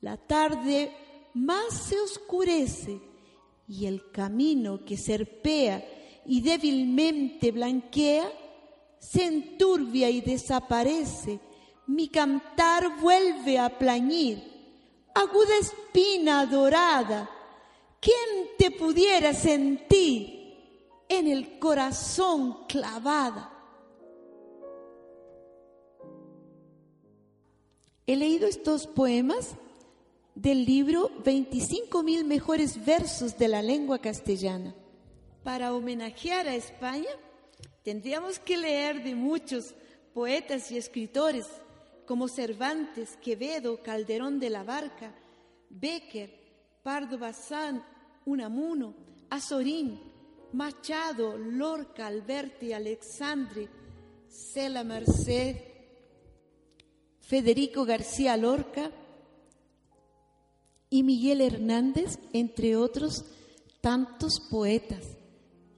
La 0.00 0.16
tarde 0.16 0.92
más 1.34 1.88
se 1.88 2.00
oscurece 2.00 3.00
y 3.68 3.86
el 3.86 4.10
camino 4.10 4.84
que 4.84 4.96
serpea 4.96 5.86
y 6.26 6.40
débilmente 6.40 7.52
blanquea 7.52 8.30
se 9.00 9.24
enturbia 9.24 10.10
y 10.10 10.20
desaparece. 10.20 11.40
Mi 11.86 12.08
cantar 12.08 13.00
vuelve 13.00 13.58
a 13.58 13.76
plañir. 13.76 14.48
Aguda 15.14 15.56
espina 15.60 16.46
dorada, 16.46 17.28
¿quién 18.00 18.50
te 18.56 18.70
pudiera 18.70 19.34
sentir 19.34 20.54
en 21.08 21.26
el 21.26 21.58
corazón 21.58 22.66
clavada? 22.68 23.52
He 28.06 28.14
leído 28.14 28.46
estos 28.46 28.86
poemas 28.86 29.56
del 30.34 30.64
libro 30.64 31.10
25 31.24 32.02
mil 32.02 32.24
mejores 32.24 32.84
versos 32.84 33.36
de 33.36 33.48
la 33.48 33.62
lengua 33.62 33.98
castellana. 33.98 34.74
Para 35.42 35.74
homenajear 35.74 36.46
a 36.46 36.54
España, 36.54 37.10
tendríamos 37.82 38.38
que 38.38 38.56
leer 38.56 39.02
de 39.02 39.14
muchos 39.14 39.74
poetas 40.12 40.70
y 40.70 40.78
escritores 40.78 41.46
como 42.06 42.28
Cervantes, 42.28 43.16
Quevedo, 43.22 43.82
Calderón 43.82 44.40
de 44.40 44.50
la 44.50 44.64
Barca, 44.64 45.14
Becker, 45.68 46.30
Pardo 46.82 47.18
Bazán, 47.18 47.84
Unamuno, 48.24 48.94
Azorín, 49.30 50.00
Machado, 50.52 51.38
Lorca, 51.38 52.06
Alberti, 52.06 52.72
Alexandre, 52.72 53.68
Cela 54.28 54.82
Merced, 54.82 55.56
Federico 57.20 57.84
García 57.84 58.36
Lorca 58.36 58.90
y 60.88 61.04
Miguel 61.04 61.40
Hernández, 61.40 62.18
entre 62.32 62.76
otros 62.76 63.24
tantos 63.80 64.40
poetas 64.50 65.16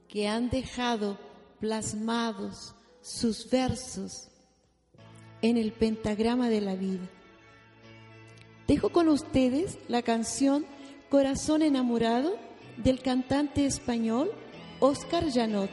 que 0.07 0.27
han 0.27 0.49
dejado 0.49 1.19
plasmados 1.63 2.75
sus 3.01 3.49
versos 3.49 4.27
en 5.41 5.55
el 5.55 5.71
pentagrama 5.71 6.49
de 6.49 6.59
la 6.59 6.75
vida. 6.75 7.09
Dejo 8.67 8.89
con 8.89 9.07
ustedes 9.07 9.79
la 9.87 10.01
canción 10.01 10.65
Corazón 11.09 11.61
enamorado 11.61 12.35
del 12.83 12.99
cantante 12.99 13.65
español 13.65 14.29
Oscar 14.81 15.31
Janot. 15.31 15.69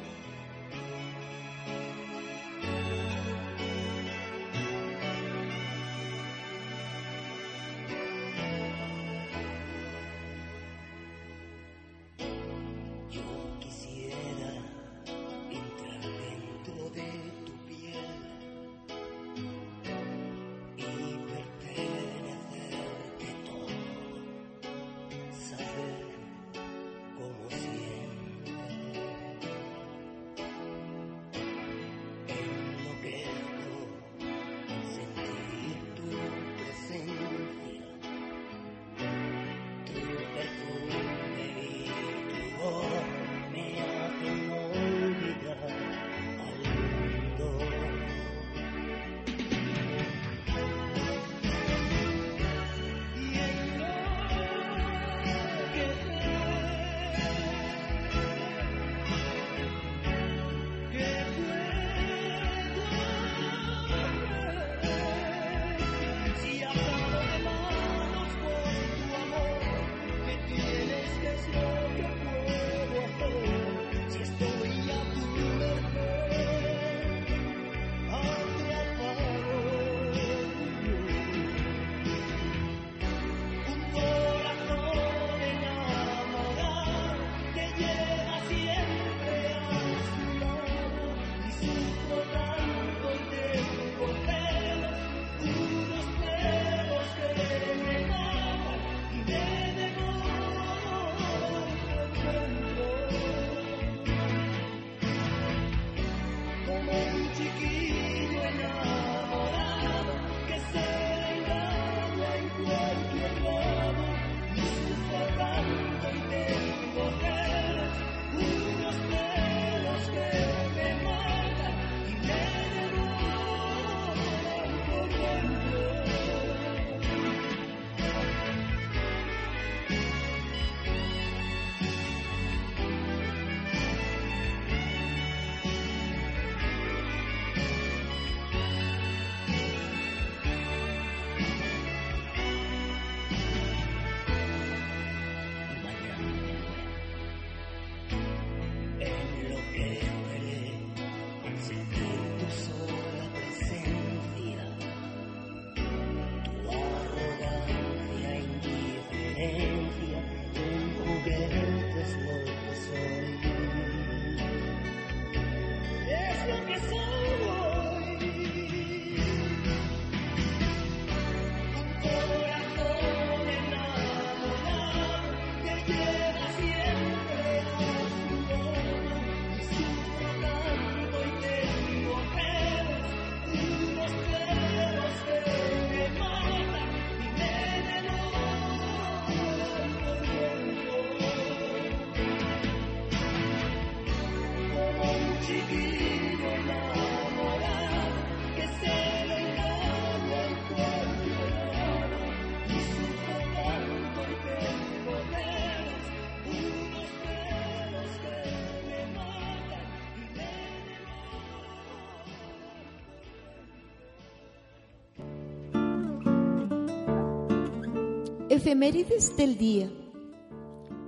Efemérides 218.60 219.34
del 219.38 219.56
día. 219.56 219.90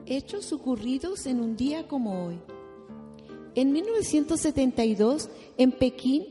Hechos 0.06 0.54
ocurridos 0.54 1.26
en 1.26 1.38
un 1.38 1.54
día 1.54 1.86
como 1.86 2.24
hoy. 2.24 2.40
En 3.54 3.72
1972, 3.72 5.28
en 5.58 5.72
Pekín, 5.72 6.24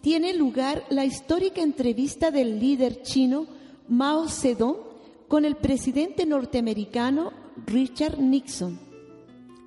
tiene 0.00 0.34
lugar 0.34 0.84
la 0.90 1.04
histórica 1.04 1.62
entrevista 1.62 2.32
del 2.32 2.58
líder 2.58 3.02
chino 3.02 3.46
Mao 3.86 4.28
Zedong 4.28 4.78
con 5.28 5.44
el 5.44 5.54
presidente 5.54 6.26
norteamericano 6.26 7.32
Richard 7.66 8.18
Nixon. 8.18 8.80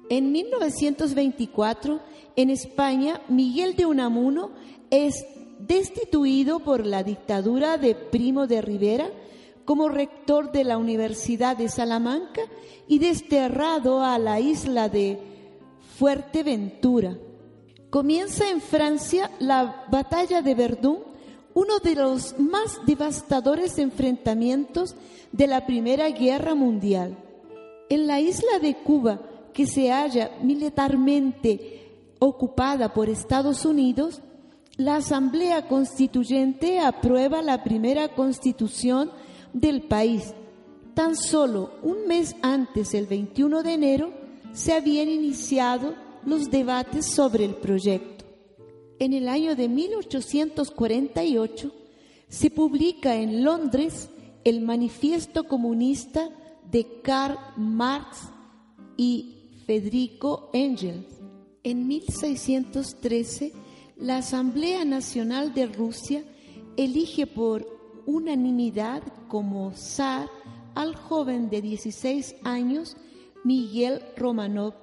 En 0.10 0.34
1924, 0.34 2.02
en 2.36 2.50
España, 2.50 3.22
Miguel 3.30 3.78
de 3.78 3.86
Unamuno 3.86 4.52
es 4.89 5.26
destituido 5.58 6.60
por 6.60 6.86
la 6.86 7.04
dictadura 7.04 7.78
de 7.78 7.96
Primo 7.96 8.46
de 8.46 8.62
Rivera 8.62 9.10
como 9.67 9.89
rector 9.89 10.53
de 10.53 10.63
la 10.63 10.77
Universidad 10.77 11.58
de 11.58 11.67
Salamanca 11.67 12.39
y 12.88 12.99
desterrado 12.99 14.01
a 14.01 14.17
la 14.17 14.39
isla 14.39 14.88
de 14.88 15.19
Fuerteventura. 15.97 17.17
Comienza 17.89 18.49
en 18.49 18.62
Francia 18.62 19.30
la 19.39 19.86
batalla 19.91 20.41
de 20.41 20.56
Verdún, 20.56 20.99
uno 21.53 21.80
de 21.80 21.95
los 21.95 22.39
más 22.39 22.80
devastadores 22.86 23.77
enfrentamientos 23.77 24.95
de 25.34 25.47
la 25.47 25.65
Primera 25.65 26.12
Guerra 26.12 26.56
Mundial. 26.56 27.17
En 27.89 28.08
la 28.08 28.21
isla 28.21 28.60
de 28.62 28.73
Cuba, 28.73 29.19
que 29.51 29.67
se 29.67 29.91
halla 29.91 30.32
militarmente 30.41 32.13
ocupada 32.19 32.93
por 32.93 33.10
Estados 33.10 33.65
Unidos, 33.65 34.21
la 34.77 34.95
Asamblea 34.95 35.67
Constituyente 35.67 36.80
aprueba 36.80 37.41
la 37.41 37.65
primera 37.65 38.08
constitución 38.15 39.12
del 39.53 39.83
país. 39.83 40.33
Tan 40.93 41.15
solo 41.15 41.71
un 41.83 42.07
mes 42.07 42.36
antes, 42.41 42.93
el 42.93 43.05
21 43.05 43.63
de 43.63 43.73
enero, 43.73 44.12
se 44.53 44.73
habían 44.73 45.10
iniciado 45.10 45.95
los 46.25 46.49
debates 46.49 47.05
sobre 47.05 47.45
el 47.45 47.55
proyecto. 47.55 48.25
En 48.99 49.13
el 49.13 49.29
año 49.29 49.55
de 49.55 49.69
1848 49.69 51.71
se 52.27 52.49
publica 52.49 53.15
en 53.15 53.43
Londres 53.43 54.10
el 54.43 54.62
Manifiesto 54.62 55.43
Comunista 55.43 56.29
de 56.71 57.01
Karl 57.03 57.38
Marx 57.55 58.29
y 58.97 59.36
Federico 59.65 60.49
Engels. 60.53 61.05
En 61.63 61.88
1613, 61.88 63.53
la 63.97 64.17
Asamblea 64.17 64.86
Nacional 64.86 65.53
de 65.53 65.67
Rusia 65.67 66.23
elige 66.75 67.27
por 67.27 67.67
unanimidad 68.05 69.03
como 69.27 69.71
zar 69.73 70.29
al 70.75 70.95
joven 70.95 71.49
de 71.49 71.61
16 71.61 72.35
años 72.43 72.95
Miguel 73.43 74.01
Romanov 74.15 74.73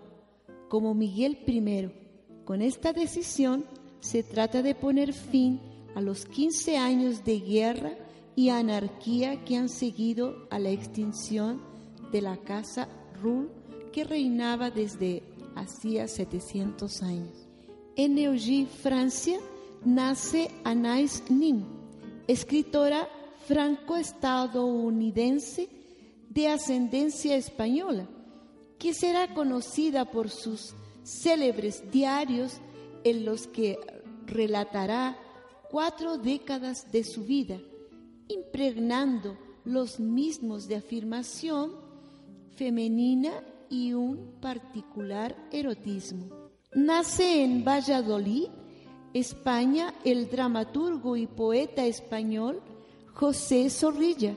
como 0.68 0.94
Miguel 0.94 1.38
I. 1.46 1.90
Con 2.44 2.62
esta 2.62 2.92
decisión 2.92 3.64
se 4.00 4.22
trata 4.22 4.62
de 4.62 4.74
poner 4.74 5.12
fin 5.12 5.61
a 5.94 6.00
los 6.00 6.26
15 6.26 6.76
años 6.76 7.24
de 7.24 7.40
guerra 7.40 7.92
y 8.37 8.48
anarquía 8.48 9.44
que 9.44 9.57
han 9.57 9.68
seguido 9.68 10.46
a 10.50 10.59
la 10.59 10.70
extinción 10.70 11.62
de 12.11 12.20
la 12.20 12.37
casa 12.37 12.88
Ruhl 13.22 13.50
que 13.92 14.04
reinaba 14.04 14.70
desde 14.70 15.22
hacía 15.54 16.09
700 16.09 17.02
años. 17.02 17.48
En 17.96 18.16
Neuilly, 18.16 18.66
Francia, 18.66 19.38
nace 19.85 20.50
Anais 20.64 21.22
Nin, 21.30 21.64
escritora 22.26 23.09
franco-estadounidense 23.46 25.68
de 26.28 26.48
ascendencia 26.48 27.37
española, 27.37 28.09
que 28.78 28.92
será 28.94 29.33
conocida 29.35 30.11
por 30.11 30.30
sus 30.30 30.74
célebres 31.04 31.88
diarios 31.90 32.61
en 33.04 33.24
los 33.24 33.46
que 33.46 33.78
relatará 34.26 35.16
cuatro 35.70 36.18
décadas 36.18 36.90
de 36.90 37.04
su 37.04 37.22
vida, 37.24 37.61
impregnando 38.28 39.38
los 39.64 40.00
mismos 40.00 40.66
de 40.66 40.76
afirmación 40.76 41.72
femenina 42.57 43.33
y 43.68 43.92
un 43.92 44.40
particular 44.40 45.37
erotismo. 45.50 46.26
Nace 46.74 47.44
en 47.44 47.64
Valladolid, 47.64 48.48
España, 49.12 49.94
el 50.04 50.28
dramaturgo 50.28 51.16
y 51.16 51.26
poeta 51.26 51.87
español 51.87 52.61
José 53.14 53.70
Zorrilla, 53.70 54.37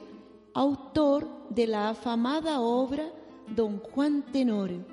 autor 0.53 1.27
de 1.49 1.65
la 1.65 1.89
afamada 1.89 2.61
obra 2.61 3.11
Don 3.55 3.79
Juan 3.79 4.23
Tenorio. 4.31 4.85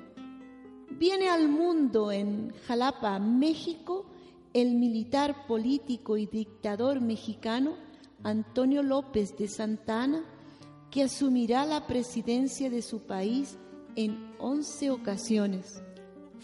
Viene 0.89 1.29
al 1.29 1.49
mundo 1.49 2.11
en 2.11 2.51
Jalapa, 2.65 3.19
México, 3.19 4.07
el 4.53 4.73
militar 4.73 5.45
político 5.45 6.17
y 6.17 6.25
dictador 6.25 6.99
mexicano 6.99 7.75
Antonio 8.23 8.81
López 8.81 9.37
de 9.37 9.47
Santana, 9.47 10.23
que 10.89 11.03
asumirá 11.03 11.63
la 11.63 11.85
presidencia 11.85 12.71
de 12.71 12.81
su 12.81 13.01
país 13.01 13.59
en 13.95 14.33
11 14.39 14.89
ocasiones. 14.89 15.83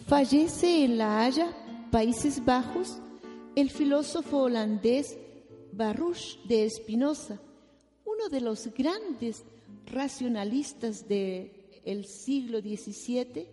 Fallece 0.06 0.86
en 0.86 1.00
La 1.00 1.24
Haya, 1.24 1.48
Países 1.90 2.46
Bajos, 2.46 3.00
el 3.56 3.72
filósofo 3.72 4.44
holandés 4.44 5.18
Baruch 5.74 6.40
de 6.46 6.66
Espinosa, 6.66 7.40
uno 8.06 8.30
de 8.30 8.42
los 8.42 8.68
grandes 8.74 9.44
racionalistas 9.86 11.08
del 11.08 12.06
siglo 12.06 12.60
XVII, 12.60 13.48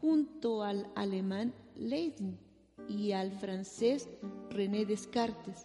junto 0.00 0.62
al 0.62 0.90
alemán 0.94 1.52
Leibniz 1.76 2.38
y 2.88 3.12
al 3.12 3.32
francés 3.32 4.08
René 4.50 4.86
Descartes. 4.86 5.64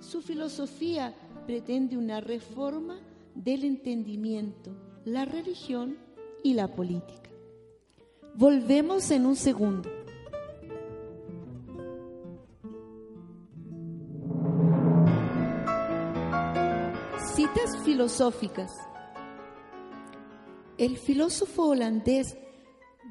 Su 0.00 0.22
filosofía 0.22 1.14
pretende 1.46 1.96
una 1.96 2.20
reforma 2.20 2.98
del 3.34 3.64
entendimiento, 3.64 4.70
la 5.04 5.24
religión 5.24 5.98
y 6.42 6.54
la 6.54 6.68
política. 6.68 7.30
Volvemos 8.34 9.10
en 9.10 9.26
un 9.26 9.36
segundo. 9.36 9.97
Filosóficas. 17.98 18.70
El 20.78 20.96
filósofo 20.98 21.70
holandés 21.70 22.36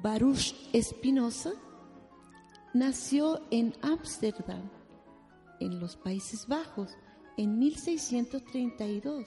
Baruch 0.01 0.55
Spinoza 0.73 1.51
nació 2.73 3.41
en 3.51 3.73
Ámsterdam, 3.81 4.69
en 5.59 5.81
los 5.81 5.97
Países 5.97 6.47
Bajos, 6.47 6.91
en 7.35 7.59
1632, 7.59 9.25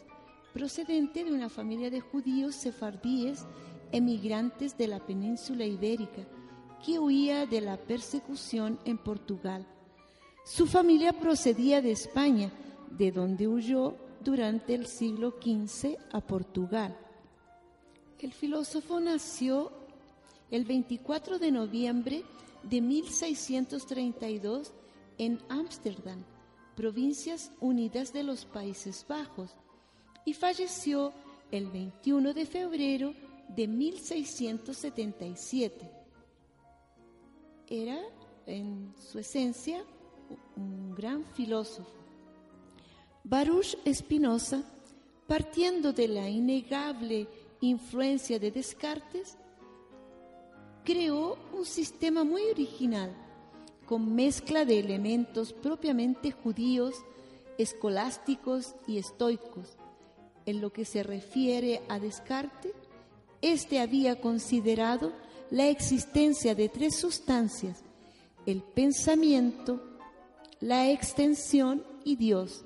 procedente 0.54 1.24
de 1.24 1.32
una 1.32 1.50
familia 1.50 1.90
de 1.90 2.00
judíos 2.00 2.54
sefardíes 2.54 3.44
emigrantes 3.92 4.78
de 4.78 4.88
la 4.88 5.04
península 5.04 5.66
ibérica 5.66 6.22
que 6.82 6.98
huía 6.98 7.44
de 7.44 7.60
la 7.60 7.76
persecución 7.76 8.78
en 8.86 8.96
Portugal. 8.96 9.66
Su 10.46 10.66
familia 10.66 11.12
procedía 11.12 11.82
de 11.82 11.90
España, 11.90 12.50
de 12.92 13.12
donde 13.12 13.46
huyó 13.46 14.08
durante 14.20 14.74
el 14.74 14.86
siglo 14.86 15.34
XV 15.40 15.96
a 16.12 16.20
Portugal. 16.20 16.96
El 18.18 18.32
filósofo 18.32 19.00
nació 19.00 19.72
el 20.50 20.64
24 20.64 21.38
de 21.38 21.50
noviembre 21.50 22.24
de 22.62 22.80
1632 22.80 24.72
en 25.18 25.40
Ámsterdam, 25.48 26.24
Provincias 26.76 27.50
Unidas 27.60 28.12
de 28.12 28.22
los 28.22 28.44
Países 28.44 29.04
Bajos, 29.08 29.56
y 30.24 30.34
falleció 30.34 31.12
el 31.50 31.66
21 31.68 32.34
de 32.34 32.46
febrero 32.46 33.14
de 33.48 33.66
1677. 33.68 35.90
Era, 37.68 38.00
en 38.46 38.94
su 38.96 39.18
esencia, 39.18 39.84
un 40.56 40.94
gran 40.94 41.24
filósofo. 41.24 42.00
Baruch 43.24 43.76
Spinoza, 43.86 44.62
partiendo 45.26 45.92
de 45.92 46.08
la 46.08 46.28
innegable 46.28 47.28
influencia 47.60 48.38
de 48.38 48.50
Descartes, 48.50 49.36
creó 50.84 51.36
un 51.52 51.66
sistema 51.66 52.24
muy 52.24 52.42
original, 52.50 53.14
con 53.86 54.14
mezcla 54.14 54.64
de 54.64 54.78
elementos 54.78 55.52
propiamente 55.52 56.32
judíos, 56.32 56.94
escolásticos 57.58 58.74
y 58.86 58.98
estoicos. 58.98 59.76
En 60.46 60.60
lo 60.60 60.72
que 60.72 60.84
se 60.84 61.02
refiere 61.02 61.82
a 61.88 61.98
Descartes, 61.98 62.72
este 63.42 63.80
había 63.80 64.20
considerado 64.20 65.12
la 65.50 65.68
existencia 65.68 66.54
de 66.54 66.68
tres 66.68 66.96
sustancias, 66.96 67.82
el 68.46 68.62
pensamiento, 68.62 69.82
la 70.60 70.90
extensión 70.90 71.84
y 72.04 72.16
Dios, 72.16 72.64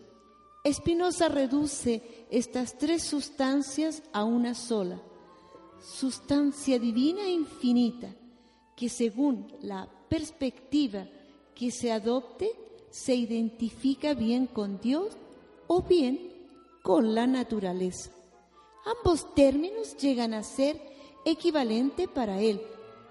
Espinosa 0.65 1.29
reduce 1.29 2.27
estas 2.31 2.79
tres 2.79 3.03
sustancias 3.03 4.03
a 4.15 4.25
una 4.25 4.55
sola, 4.55 4.99
sustancia 5.79 6.79
divina 6.79 7.25
e 7.25 7.33
infinita, 7.33 8.09
que 8.75 8.89
según 8.89 9.53
la 9.61 9.87
perspectiva 10.09 11.07
que 11.55 11.71
se 11.71 11.93
adopte, 11.93 12.51
se 12.89 13.15
identifica 13.15 14.15
bien 14.15 14.47
con 14.47 14.81
Dios 14.81 15.15
o 15.67 15.83
bien 15.83 16.33
con 16.83 17.15
la 17.15 17.27
naturaleza. 17.27 18.11
Ambos 18.87 19.35
términos 19.35 19.99
llegan 19.99 20.33
a 20.33 20.43
ser 20.43 20.81
equivalente 21.27 22.09
para 22.09 22.41
él, 22.41 22.63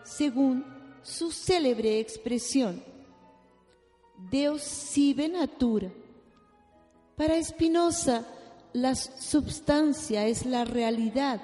según 0.04 0.66
su 1.04 1.32
célebre 1.32 2.00
expresión. 2.00 2.84
Deus 4.32 4.63
sive 4.63 5.30
natura. 5.30 5.92
Para 7.24 7.42
Spinoza, 7.42 8.26
la 8.74 8.96
substancia 8.96 10.28
es 10.28 10.46
la 10.46 10.66
realidad 10.66 11.40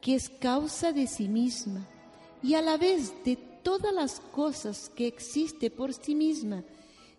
que 0.00 0.16
es 0.16 0.28
causa 0.28 0.90
de 0.90 1.06
sí 1.06 1.28
misma 1.28 1.86
y 2.42 2.54
a 2.54 2.60
la 2.60 2.76
vez 2.76 3.14
de 3.24 3.36
todas 3.36 3.94
las 3.94 4.18
cosas 4.18 4.88
que 4.88 5.06
existe 5.06 5.70
por 5.70 5.94
sí 5.94 6.16
misma 6.16 6.64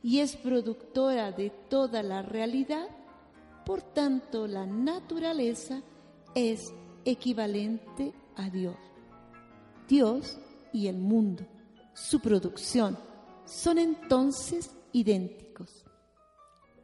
y 0.04 0.20
es 0.20 0.36
productora 0.36 1.32
de 1.32 1.50
toda 1.70 2.04
la 2.04 2.22
realidad, 2.22 2.90
por 3.66 3.82
tanto 3.82 4.48
la 4.48 4.66
naturaleza 4.66 5.82
es 6.36 6.74
equivalente 7.06 8.12
a 8.36 8.50
Dios. 8.50 8.76
Dios 9.88 10.38
y 10.74 10.88
el 10.88 10.98
mundo, 10.98 11.46
su 11.94 12.20
producción, 12.20 12.98
son 13.46 13.78
entonces 13.78 14.72
idénticos. 14.92 15.43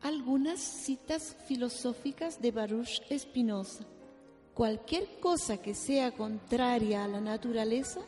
Algunas 0.02 0.60
citas 0.60 1.36
filosóficas 1.48 2.42
de 2.42 2.52
Baruch 2.52 3.02
Spinoza. 3.18 3.84
Cualquier 4.54 5.20
cosa 5.20 5.58
que 5.58 5.74
sea 5.74 6.12
contraria 6.12 7.04
a 7.04 7.08
la 7.08 7.22
naturaleza 7.22 8.02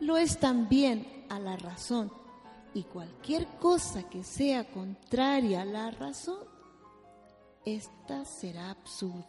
lo 0.00 0.16
es 0.16 0.38
también 0.38 1.24
a 1.28 1.38
la 1.38 1.56
razón. 1.56 2.12
Y 2.74 2.82
cualquier 2.82 3.46
cosa 3.58 4.08
que 4.08 4.22
sea 4.22 4.64
contraria 4.64 5.62
a 5.62 5.64
la 5.64 5.90
razón, 5.90 6.44
esta 7.64 8.24
será 8.24 8.70
absurda. 8.70 9.26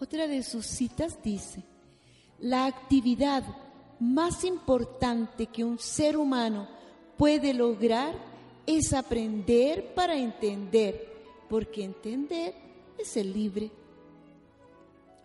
Otra 0.00 0.26
de 0.26 0.42
sus 0.42 0.66
citas 0.66 1.22
dice, 1.22 1.62
la 2.38 2.66
actividad 2.66 3.44
más 4.00 4.44
importante 4.44 5.46
que 5.46 5.64
un 5.64 5.78
ser 5.78 6.16
humano 6.16 6.68
puede 7.16 7.54
lograr 7.54 8.14
es 8.66 8.92
aprender 8.92 9.94
para 9.94 10.16
entender, 10.18 11.14
porque 11.48 11.84
entender 11.84 12.54
es 12.98 13.08
ser 13.08 13.26
libre. 13.26 13.70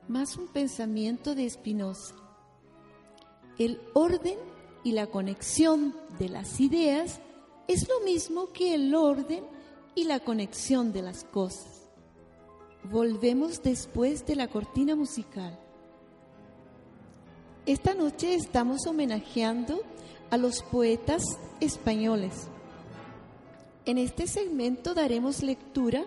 Más 0.08 0.36
un 0.38 0.48
pensamiento 0.48 1.36
de 1.36 1.50
Spinoza. 1.50 2.16
El 3.58 3.80
orden 3.94 4.38
y 4.84 4.92
la 4.92 5.08
conexión 5.08 5.96
de 6.20 6.30
las 6.30 6.60
ideas 6.60 7.20
es 7.68 7.88
lo 7.88 8.02
mismo 8.02 8.52
que 8.52 8.74
el 8.76 8.94
orden 8.96 9.44
y 9.96 10.04
la 10.06 10.20
conexión 10.20 10.92
de 10.94 11.02
las 11.02 11.24
cosas. 11.24 11.90
Volvemos 12.84 13.62
después 13.62 14.26
de 14.26 14.36
la 14.36 14.48
cortina 14.48 14.96
musical. 14.96 15.58
Esta 17.66 17.94
noche 17.94 18.34
estamos 18.34 18.88
homenajeando 18.88 19.82
a 20.32 20.38
los 20.38 20.64
poetas 20.64 21.22
españoles. 21.60 22.51
En 23.86 23.98
este 23.98 24.28
segmento 24.28 24.94
daremos 24.94 25.42
lectura 25.42 26.04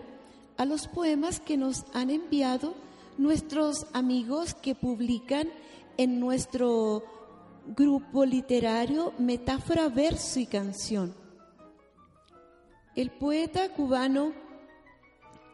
a 0.57 0.65
los 0.65 0.87
poemas 0.87 1.41
que 1.41 1.57
nos 1.57 1.85
han 1.93 2.09
enviado 2.09 2.73
nuestros 3.17 3.87
amigos 3.93 4.53
que 4.53 4.75
publican 4.75 5.49
en 5.97 6.19
nuestro 6.19 7.03
grupo 7.75 8.25
literario 8.25 9.13
Metáfora, 9.17 9.89
Verso 9.89 10.39
y 10.39 10.45
Canción. 10.45 11.13
El 12.95 13.11
poeta 13.11 13.69
cubano 13.73 14.31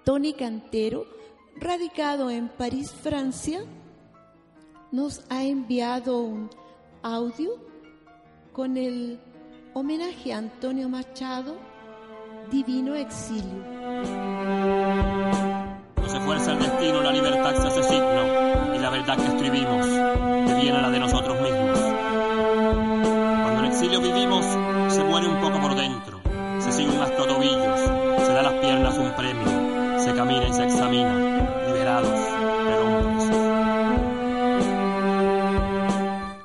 Tony 0.04 0.34
Cantero, 0.34 1.06
radicado 1.56 2.30
en 2.30 2.50
París, 2.50 2.92
Francia, 2.92 3.64
nos 4.92 5.24
ha 5.30 5.44
enviado 5.44 6.22
un 6.22 6.50
audio 7.02 7.58
con 8.52 8.78
el 8.78 9.20
homenaje 9.74 10.34
a 10.34 10.38
Antonio 10.38 10.90
Machado, 10.90 11.71
Divino 12.52 12.96
Exilio. 12.96 13.64
No 15.96 16.10
se 16.10 16.20
fuerza 16.20 16.52
el 16.52 16.60
destino, 16.60 17.02
la 17.02 17.14
libertad 17.14 17.56
se 17.56 17.68
hace 17.68 17.84
signo 17.84 18.76
y 18.76 18.80
la 18.80 18.90
verdad 18.90 19.16
que 19.16 19.26
escribimos 19.26 19.88
deviene 19.88 20.82
la 20.82 20.90
de 20.90 21.00
nosotros 21.00 21.40
mismos. 21.40 21.80
Cuando 21.80 23.60
en 23.60 23.66
exilio 23.68 24.02
vivimos, 24.02 24.46
se 24.94 25.02
muere 25.06 25.30
un 25.30 25.40
poco 25.40 25.62
por 25.62 25.76
dentro, 25.76 26.20
se 26.60 26.74
sigue 26.74 26.92
un 26.92 27.02
astro 27.02 27.26
tobillos, 27.26 27.80
se 28.26 28.34
da 28.34 28.44
las 28.44 28.54
piernas 28.56 28.98
un 28.98 29.16
premio, 29.16 30.00
se 30.02 30.14
camina 30.14 30.46
y 30.50 30.54
se 30.54 30.66
examina, 30.66 31.16
liberados, 31.68 32.20
pero. 32.66 33.02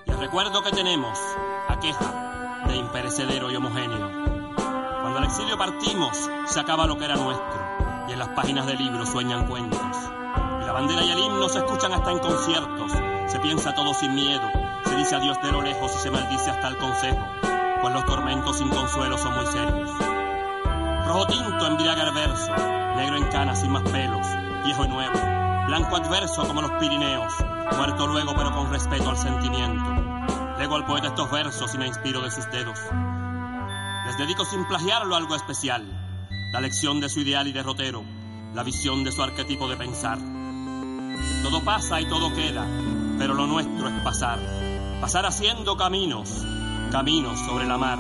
Y 0.07 0.11
el 0.13 0.19
recuerdo 0.21 0.63
que 0.63 0.71
tenemos 0.71 1.19
aqueja 1.69 2.63
de 2.69 2.77
imperecedero 2.77 3.51
y 3.51 3.57
homogéneo. 3.57 4.26
Exilio 5.27 5.59
partimos, 5.59 6.31
se 6.47 6.61
acaba 6.61 6.87
lo 6.87 6.97
que 6.97 7.05
era 7.05 7.17
nuestro, 7.17 8.07
y 8.09 8.13
en 8.13 8.19
las 8.21 8.29
páginas 8.29 8.65
del 8.65 8.79
libro 8.79 9.05
sueñan 9.05 9.49
cuentos. 9.49 9.81
Y 10.63 10.65
la 10.65 10.73
bandera 10.73 11.03
y 11.03 11.11
el 11.11 11.19
himno 11.19 11.49
se 11.49 11.59
escuchan 11.59 11.93
hasta 11.93 12.13
en 12.13 12.21
conciertos, 12.21 12.93
se 13.27 13.41
piensa 13.41 13.75
todo 13.75 13.93
sin 13.93 14.15
miedo, 14.15 14.49
se 14.85 14.95
dice 14.95 15.17
adiós 15.17 15.37
de 15.43 15.51
lo 15.51 15.63
lejos 15.63 15.93
y 15.97 15.99
se 15.99 16.13
maldice 16.13 16.49
hasta 16.49 16.69
el 16.69 16.77
consejo, 16.77 17.19
pues 17.83 17.93
los 17.93 18.07
tormentos 18.07 18.57
sin 18.57 18.69
consuelo 18.69 19.19
son 19.19 19.35
muy 19.35 19.47
serios. 19.47 19.91
Rojo 21.09 21.27
tinto 21.27 21.67
embriaga 21.67 22.05
el 22.05 22.15
verso, 22.15 22.55
negro 22.95 23.17
en 23.17 23.25
canas 23.25 23.61
sin 23.61 23.73
más 23.73 23.83
pelos, 23.83 24.27
viejo 24.65 24.85
y 24.85 24.89
nuevo, 24.89 25.19
blanco 25.67 25.97
adverso 25.97 26.47
como 26.47 26.63
los 26.63 26.71
Pirineos, 26.79 27.33
muerto 27.77 28.07
luego 28.07 28.33
pero 28.37 28.53
con 28.55 28.71
respeto 28.71 29.11
al 29.11 29.17
sentimiento. 29.17 29.91
Lego 30.57 30.77
al 30.77 30.87
poeta 30.87 31.09
estos 31.09 31.29
versos 31.33 31.75
y 31.75 31.79
me 31.79 31.89
inspiro 31.89 32.23
de 32.23 32.31
sus 32.31 32.49
dedos. 32.53 32.79
Les 34.07 34.17
dedico 34.17 34.45
sin 34.45 34.65
plagiarlo 34.67 35.17
algo 35.17 35.35
especial, 35.35 35.85
la 36.53 36.61
lección 36.61 37.01
de 37.01 37.09
su 37.09 37.21
ideal 37.21 37.49
y 37.49 37.53
derrotero, 37.53 38.05
la 38.55 38.63
visión 38.63 39.03
de 39.03 39.11
su 39.11 39.21
arquetipo 39.21 39.69
de 39.69 39.77
pensar. 39.77 40.19
Todo 41.43 41.61
pasa 41.65 42.01
y 42.01 42.07
todo 42.07 42.33
queda, 42.33 42.65
pero 43.19 43.35
lo 43.35 43.49
nuestro 43.49 43.89
es 43.89 44.01
pasar, 44.05 44.39
pasar 45.01 45.27
haciendo 45.27 45.77
caminos, 45.77 46.47
caminos 46.93 47.41
sobre 47.41 47.67
la 47.67 47.79
mar. 47.79 47.99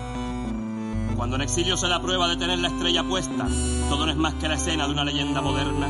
Cuando 1.16 1.34
en 1.34 1.42
exilio 1.42 1.76
se 1.76 1.88
da 1.88 2.00
prueba 2.00 2.28
de 2.28 2.36
tener 2.36 2.60
la 2.60 2.68
estrella 2.68 3.02
puesta, 3.02 3.48
todo 3.88 4.06
no 4.06 4.12
es 4.12 4.16
más 4.16 4.34
que 4.34 4.46
la 4.46 4.54
escena 4.54 4.86
de 4.86 4.92
una 4.92 5.04
leyenda 5.04 5.40
moderna, 5.40 5.88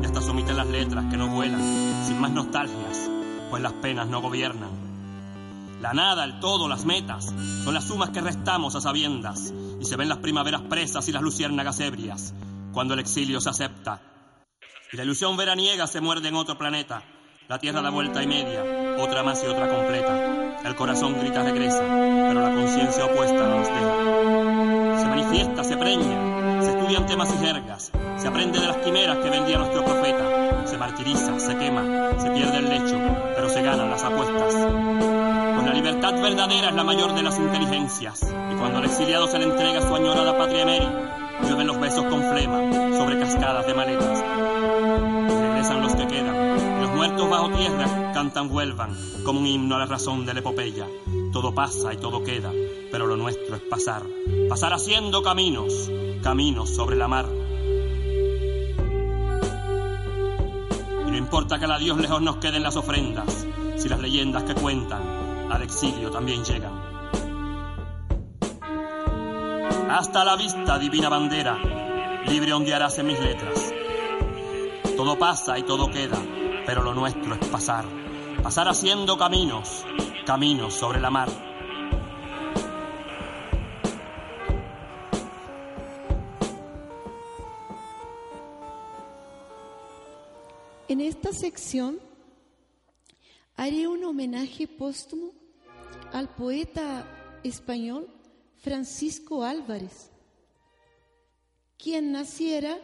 y 0.00 0.06
hasta 0.06 0.22
se 0.22 0.32
las 0.54 0.66
letras 0.68 1.06
que 1.10 1.16
no 1.16 1.26
vuelan, 1.26 2.04
sin 2.06 2.20
más 2.20 2.30
nostalgias, 2.30 3.10
pues 3.50 3.60
las 3.60 3.72
penas 3.72 4.06
no 4.06 4.20
gobiernan. 4.20 4.85
La 5.80 5.92
nada, 5.92 6.24
el 6.24 6.40
todo, 6.40 6.68
las 6.68 6.84
metas, 6.84 7.34
son 7.64 7.74
las 7.74 7.84
sumas 7.84 8.10
que 8.10 8.20
restamos 8.20 8.74
a 8.74 8.80
sabiendas, 8.80 9.52
y 9.80 9.84
se 9.84 9.96
ven 9.96 10.08
las 10.08 10.18
primaveras 10.18 10.62
presas 10.62 11.08
y 11.08 11.12
las 11.12 11.22
luciérnagas 11.22 11.80
ebrias, 11.80 12.34
cuando 12.72 12.94
el 12.94 13.00
exilio 13.00 13.40
se 13.40 13.50
acepta. 13.50 14.00
Y 14.92 14.96
la 14.96 15.04
ilusión 15.04 15.36
veraniega 15.36 15.86
se 15.86 16.00
muerde 16.00 16.28
en 16.28 16.36
otro 16.36 16.56
planeta, 16.56 17.02
la 17.48 17.60
tierra 17.60 17.80
da 17.80 17.90
vuelta 17.90 18.20
y 18.24 18.26
media, 18.26 18.64
otra 18.98 19.22
más 19.22 19.40
y 19.44 19.46
otra 19.46 19.68
completa. 19.68 20.62
El 20.64 20.74
corazón 20.74 21.16
grita 21.20 21.44
regresa, 21.44 21.78
pero 21.78 22.40
la 22.40 22.52
conciencia 22.52 23.04
opuesta 23.04 23.38
no 23.38 23.58
nos 23.58 23.68
deja. 23.68 25.00
Se 25.00 25.06
manifiesta, 25.06 25.62
se 25.62 25.76
preña, 25.76 26.62
se 26.62 26.70
estudian 26.70 27.06
temas 27.06 27.32
y 27.32 27.46
jergas, 27.46 27.92
se 28.16 28.26
aprende 28.26 28.58
de 28.58 28.66
las 28.66 28.78
quimeras 28.78 29.18
que 29.18 29.30
vendía 29.30 29.58
nuestro 29.58 29.84
profeta, 29.84 30.66
se 30.66 30.76
martiriza, 30.76 31.38
se 31.38 31.56
quema, 31.56 32.18
se 32.18 32.30
pierde 32.30 32.58
el 32.58 32.68
lecho, 32.68 32.98
pero 33.36 33.48
se 33.48 33.62
ganan 33.62 33.90
las 33.90 34.02
apuestas. 34.02 35.15
Libertad 35.76 36.14
verdadera 36.22 36.70
es 36.70 36.74
la 36.74 36.84
mayor 36.84 37.14
de 37.14 37.22
las 37.22 37.38
inteligencias, 37.38 38.22
y 38.22 38.54
cuando 38.54 38.78
al 38.78 38.86
exiliado 38.86 39.28
se 39.28 39.38
le 39.38 39.44
entrega 39.44 39.86
su 39.86 39.94
añorada 39.94 40.36
patria 40.38 40.64
Mary, 40.64 40.88
llueven 41.42 41.66
los 41.66 41.78
besos 41.78 42.06
con 42.06 42.22
flema 42.32 42.96
sobre 42.96 43.20
cascadas 43.20 43.66
de 43.66 43.74
maletas. 43.74 44.24
Regresan 45.28 45.82
los 45.82 45.94
que 45.94 46.06
quedan, 46.06 46.80
los 46.80 46.90
muertos 46.92 47.28
bajo 47.28 47.50
tierra 47.50 48.12
cantan 48.14 48.48
vuelvan, 48.48 48.96
como 49.22 49.40
un 49.40 49.46
himno 49.46 49.76
a 49.76 49.80
la 49.80 49.86
razón 49.86 50.24
de 50.24 50.32
la 50.32 50.40
epopeya. 50.40 50.86
Todo 51.30 51.54
pasa 51.54 51.92
y 51.92 51.98
todo 51.98 52.24
queda, 52.24 52.50
pero 52.90 53.06
lo 53.06 53.18
nuestro 53.18 53.56
es 53.56 53.62
pasar, 53.62 54.02
pasar 54.48 54.72
haciendo 54.72 55.22
caminos, 55.22 55.90
caminos 56.22 56.70
sobre 56.70 56.96
la 56.96 57.06
mar. 57.06 57.26
Y 61.06 61.10
no 61.10 61.18
importa 61.18 61.58
que 61.58 61.66
a 61.66 61.68
la 61.68 61.78
Dios 61.78 61.98
lejos 61.98 62.22
nos 62.22 62.38
queden 62.38 62.62
las 62.62 62.76
ofrendas, 62.76 63.46
si 63.76 63.90
las 63.90 64.00
leyendas 64.00 64.44
que 64.44 64.54
cuentan 64.54 65.25
al 65.50 65.62
exilio 65.62 66.10
también 66.10 66.44
llegan. 66.44 66.96
Hasta 69.90 70.24
la 70.24 70.36
vista, 70.36 70.78
divina 70.78 71.08
bandera, 71.08 71.58
libre 72.26 72.52
ondearás 72.52 72.98
en 72.98 73.06
mis 73.06 73.20
letras. 73.20 73.72
Todo 74.96 75.18
pasa 75.18 75.58
y 75.58 75.62
todo 75.62 75.90
queda, 75.90 76.18
pero 76.66 76.82
lo 76.82 76.94
nuestro 76.94 77.34
es 77.34 77.48
pasar. 77.48 77.84
Pasar 78.42 78.68
haciendo 78.68 79.16
caminos, 79.16 79.84
caminos 80.24 80.74
sobre 80.74 81.00
la 81.00 81.10
mar. 81.10 81.28
En 90.88 91.00
esta 91.00 91.32
sección 91.32 91.98
haré 93.56 93.88
un 93.88 94.04
homenaje 94.04 94.68
póstumo 94.68 95.32
al 96.12 96.28
poeta 96.34 97.40
español 97.42 98.08
Francisco 98.56 99.44
Álvarez, 99.44 100.10
quien 101.78 102.12
naciera 102.12 102.78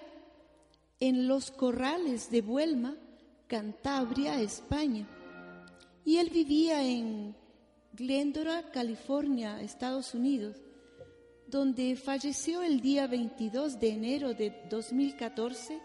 en 1.01 1.29
los 1.29 1.51
corrales 1.51 2.31
de 2.31 2.43
Buelma, 2.43 2.97
Cantabria, 3.49 4.41
España. 4.41 5.07
Y 6.05 6.17
él 6.19 6.31
vivía 6.31 6.83
en 6.87 7.37
Glendora, 7.93 8.71
California, 8.71 9.61
Estados 9.61 10.15
Unidos, 10.15 10.57
donde 11.47 11.97
falleció 11.97 12.63
el 12.63 12.81
día 12.81 13.07
22 13.07 13.79
de 13.79 13.91
enero 13.91 14.35
de 14.35 14.55
2014 14.71 15.81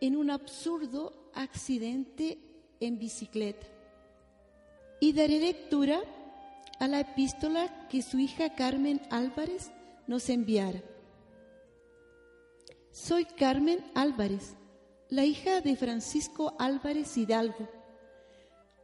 en 0.00 0.16
un 0.16 0.30
absurdo 0.30 1.30
accidente 1.34 2.47
en 2.80 2.98
bicicleta. 2.98 3.66
Y 5.00 5.12
daré 5.12 5.38
lectura 5.38 6.00
a 6.78 6.88
la 6.88 7.00
epístola 7.00 7.88
que 7.88 8.02
su 8.02 8.18
hija 8.18 8.54
Carmen 8.54 9.00
Álvarez 9.10 9.70
nos 10.06 10.28
enviara. 10.28 10.82
Soy 12.90 13.24
Carmen 13.24 13.84
Álvarez, 13.94 14.54
la 15.08 15.24
hija 15.24 15.60
de 15.60 15.76
Francisco 15.76 16.54
Álvarez 16.58 17.16
Hidalgo. 17.16 17.68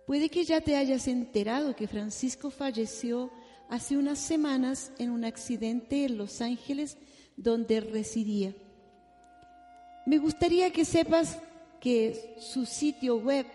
Puede 0.06 0.28
que 0.28 0.44
ya 0.44 0.60
te 0.60 0.76
hayas 0.76 1.08
enterado 1.08 1.74
que 1.74 1.88
Francisco 1.88 2.50
falleció 2.50 3.30
hace 3.68 3.96
unas 3.96 4.18
semanas 4.18 4.92
en 4.98 5.10
un 5.10 5.24
accidente 5.24 6.04
en 6.04 6.18
Los 6.18 6.40
Ángeles 6.40 6.98
donde 7.36 7.80
residía. 7.80 8.54
Me 10.06 10.18
gustaría 10.18 10.70
que 10.70 10.84
sepas 10.84 11.38
que 11.80 12.36
su 12.38 12.66
sitio 12.66 13.16
web, 13.16 13.46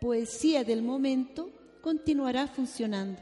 Poesía 0.00 0.64
del 0.64 0.82
Momento, 0.82 1.50
continuará 1.82 2.46
funcionando. 2.46 3.20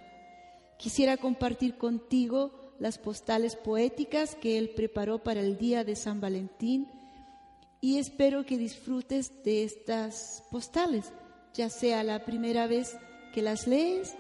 Quisiera 0.78 1.16
compartir 1.16 1.76
contigo 1.76 2.74
las 2.78 2.98
postales 2.98 3.56
poéticas 3.56 4.34
que 4.34 4.58
él 4.58 4.70
preparó 4.70 5.22
para 5.22 5.40
el 5.40 5.56
día 5.56 5.84
de 5.84 5.96
San 5.96 6.20
Valentín 6.20 6.88
y 7.80 7.98
espero 7.98 8.44
que 8.44 8.58
disfrutes 8.58 9.32
de 9.44 9.64
estas 9.64 10.44
postales, 10.50 11.12
ya 11.54 11.70
sea 11.70 12.02
la 12.04 12.24
primera 12.24 12.66
vez 12.66 12.96
que 13.32 13.42
las 13.42 13.66
lees 13.66 14.14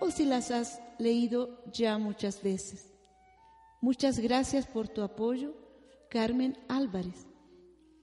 o 0.00 0.10
si 0.10 0.24
las 0.24 0.50
has 0.50 0.80
leído 0.98 1.64
ya 1.72 1.98
muchas 1.98 2.42
veces. 2.42 2.92
Muchas 3.80 4.18
gracias 4.18 4.66
por 4.66 4.88
tu 4.88 5.02
apoyo, 5.02 5.54
Carmen 6.08 6.58
Álvarez. 6.68 7.26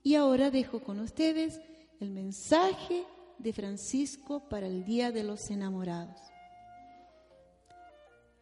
Y 0.02 0.16
ahora 0.16 0.50
dejo 0.50 0.80
con 0.80 1.00
ustedes 1.00 1.60
el 2.00 2.10
mensaje 2.10 3.04
de 3.38 3.52
Francisco 3.52 4.48
para 4.48 4.66
el 4.66 4.84
Día 4.84 5.12
de 5.12 5.24
los 5.24 5.50
Enamorados. 5.50 6.20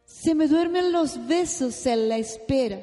Se 0.05 0.35
me 0.35 0.47
duermen 0.47 0.91
los 0.91 1.27
besos 1.27 1.85
en 1.85 2.09
la 2.09 2.17
espera. 2.17 2.81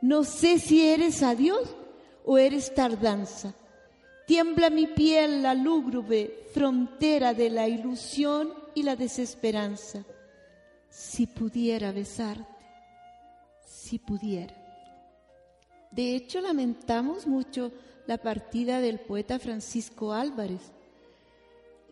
No 0.00 0.24
sé 0.24 0.58
si 0.58 0.86
eres 0.86 1.22
adiós 1.22 1.76
o 2.24 2.38
eres 2.38 2.74
tardanza. 2.74 3.54
Tiembla 4.26 4.70
mi 4.70 4.86
piel 4.86 5.42
la 5.42 5.54
lúgubre 5.54 6.46
frontera 6.52 7.34
de 7.34 7.50
la 7.50 7.68
ilusión 7.68 8.54
y 8.74 8.82
la 8.82 8.96
desesperanza. 8.96 10.04
Si 10.88 11.26
pudiera 11.26 11.92
besarte, 11.92 12.64
si 13.66 13.98
pudiera. 13.98 14.54
De 15.90 16.14
hecho, 16.14 16.40
lamentamos 16.40 17.26
mucho 17.26 17.72
la 18.06 18.18
partida 18.18 18.80
del 18.80 19.00
poeta 19.00 19.38
Francisco 19.38 20.12
Álvarez. 20.12 20.72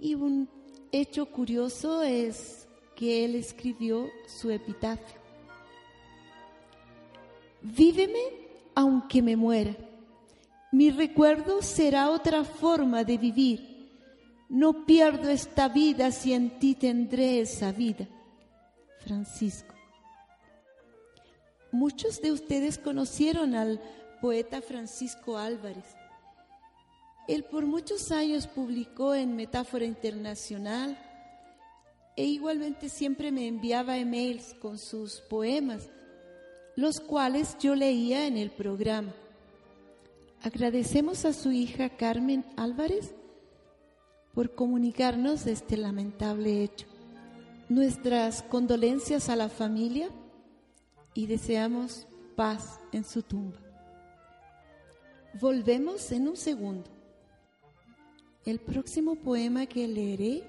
Y 0.01 0.15
un 0.15 0.49
hecho 0.93 1.27
curioso 1.27 2.03
es 2.03 2.67
que 2.95 3.25
él 3.25 3.35
escribió 3.35 4.11
su 4.27 4.51
epitafio. 4.51 5.19
Víveme 7.63 8.23
aunque 8.75 9.23
me 9.23 9.37
muera. 9.37 9.75
Mi 10.71 10.91
recuerdo 10.91 11.63
será 11.63 12.11
otra 12.11 12.45
forma 12.45 13.03
de 13.05 13.19
vivir. 13.19 13.91
No 14.49 14.87
pierdo 14.87 15.31
esta 15.31 15.69
vida 15.69 16.11
si 16.11 16.33
en 16.33 16.59
ti 16.59 16.75
tendré 16.75 17.41
esa 17.41 17.73
vida. 17.73 18.07
Francisco. 19.01 19.75
Muchos 21.73 22.21
de 22.21 22.33
ustedes 22.33 22.79
conocieron 22.79 23.55
al 23.55 23.81
poeta 24.21 24.63
Francisco 24.63 25.37
Álvarez. 25.39 25.98
Él 27.29 27.45
por 27.45 27.67
muchos 27.67 28.11
años 28.11 28.47
publicó 28.47 29.15
en 29.15 29.37
Metáfora 29.37 29.85
Internacional, 29.85 30.99
e 32.17 32.25
igualmente 32.25 32.89
siempre 32.89 33.31
me 33.31 33.47
enviaba 33.47 33.99
emails 33.99 34.55
con 34.55 34.79
sus 34.79 35.21
poemas, 35.21 35.91
los 36.75 37.01
cuales 37.01 37.57
yo 37.61 37.75
leía 37.75 38.27
en 38.27 38.39
el 38.39 38.51
programa. 38.51 39.13
Agradecemos 40.43 41.27
a 41.27 41.35
su 41.35 41.53
hija 41.53 41.91
Carmen 41.91 42.47
Álvarez 42.57 43.15
por 44.33 44.55
comunicarnos 44.55 45.47
este 45.47 45.77
lamentable 45.77 46.63
hecho. 46.63 46.87
Nuestras 47.69 48.43
condolencias 48.43 49.29
a 49.29 49.37
la 49.37 49.51
familia 49.51 50.09
y 51.13 51.27
deseamos 51.27 52.07
paz 52.37 52.81
en 52.91 53.05
su 53.05 53.23
tumba. 53.23 53.59
Volvemos 55.39 56.11
en 56.11 56.29
un 56.29 56.37
segundo. 56.37 56.98
El 58.49 58.61
próximo 58.61 59.15
poema 59.15 59.67
que 59.67 59.87
leeré 59.87 60.43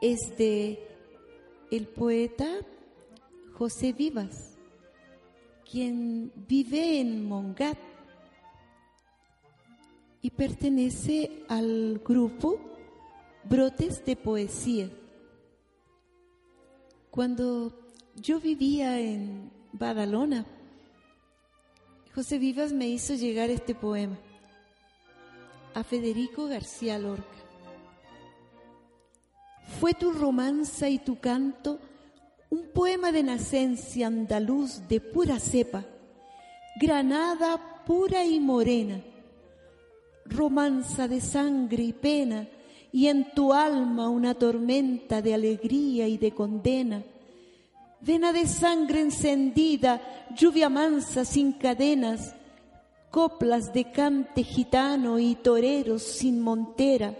es 0.00 0.34
de 0.38 0.78
el 1.70 1.86
poeta 1.86 2.48
José 3.52 3.92
Vivas, 3.92 4.56
quien 5.70 6.32
vive 6.48 7.00
en 7.00 7.28
Mongat 7.28 7.76
y 10.22 10.30
pertenece 10.30 11.44
al 11.48 12.00
grupo 12.02 12.58
Brotes 13.44 14.02
de 14.06 14.16
Poesía. 14.16 14.88
Cuando 17.10 17.78
yo 18.16 18.40
vivía 18.40 18.98
en 19.00 19.50
Badalona, 19.74 20.46
José 22.14 22.38
Vivas 22.38 22.72
me 22.72 22.88
hizo 22.88 23.12
llegar 23.12 23.50
este 23.50 23.74
poema 23.74 24.18
a 25.74 25.84
Federico 25.84 26.46
García 26.46 26.98
Lorca. 26.98 27.24
Fue 29.80 29.94
tu 29.94 30.12
romanza 30.12 30.88
y 30.88 30.98
tu 30.98 31.18
canto 31.20 31.78
un 32.50 32.68
poema 32.72 33.12
de 33.12 33.22
nacencia 33.22 34.06
andaluz 34.06 34.88
de 34.88 35.00
pura 35.00 35.38
cepa, 35.38 35.84
granada 36.80 37.82
pura 37.86 38.24
y 38.24 38.40
morena, 38.40 39.00
romanza 40.24 41.08
de 41.08 41.20
sangre 41.20 41.82
y 41.82 41.92
pena, 41.92 42.48
y 42.90 43.08
en 43.08 43.32
tu 43.34 43.52
alma 43.52 44.08
una 44.08 44.34
tormenta 44.34 45.20
de 45.20 45.34
alegría 45.34 46.08
y 46.08 46.16
de 46.16 46.32
condena, 46.32 47.02
vena 48.00 48.32
de 48.32 48.46
sangre 48.46 49.00
encendida, 49.00 50.00
lluvia 50.34 50.70
mansa 50.70 51.24
sin 51.24 51.52
cadenas, 51.52 52.34
coplas 53.10 53.72
de 53.72 53.90
cante 53.90 54.42
gitano 54.42 55.18
y 55.18 55.34
toreros 55.34 56.02
sin 56.02 56.40
montera, 56.40 57.14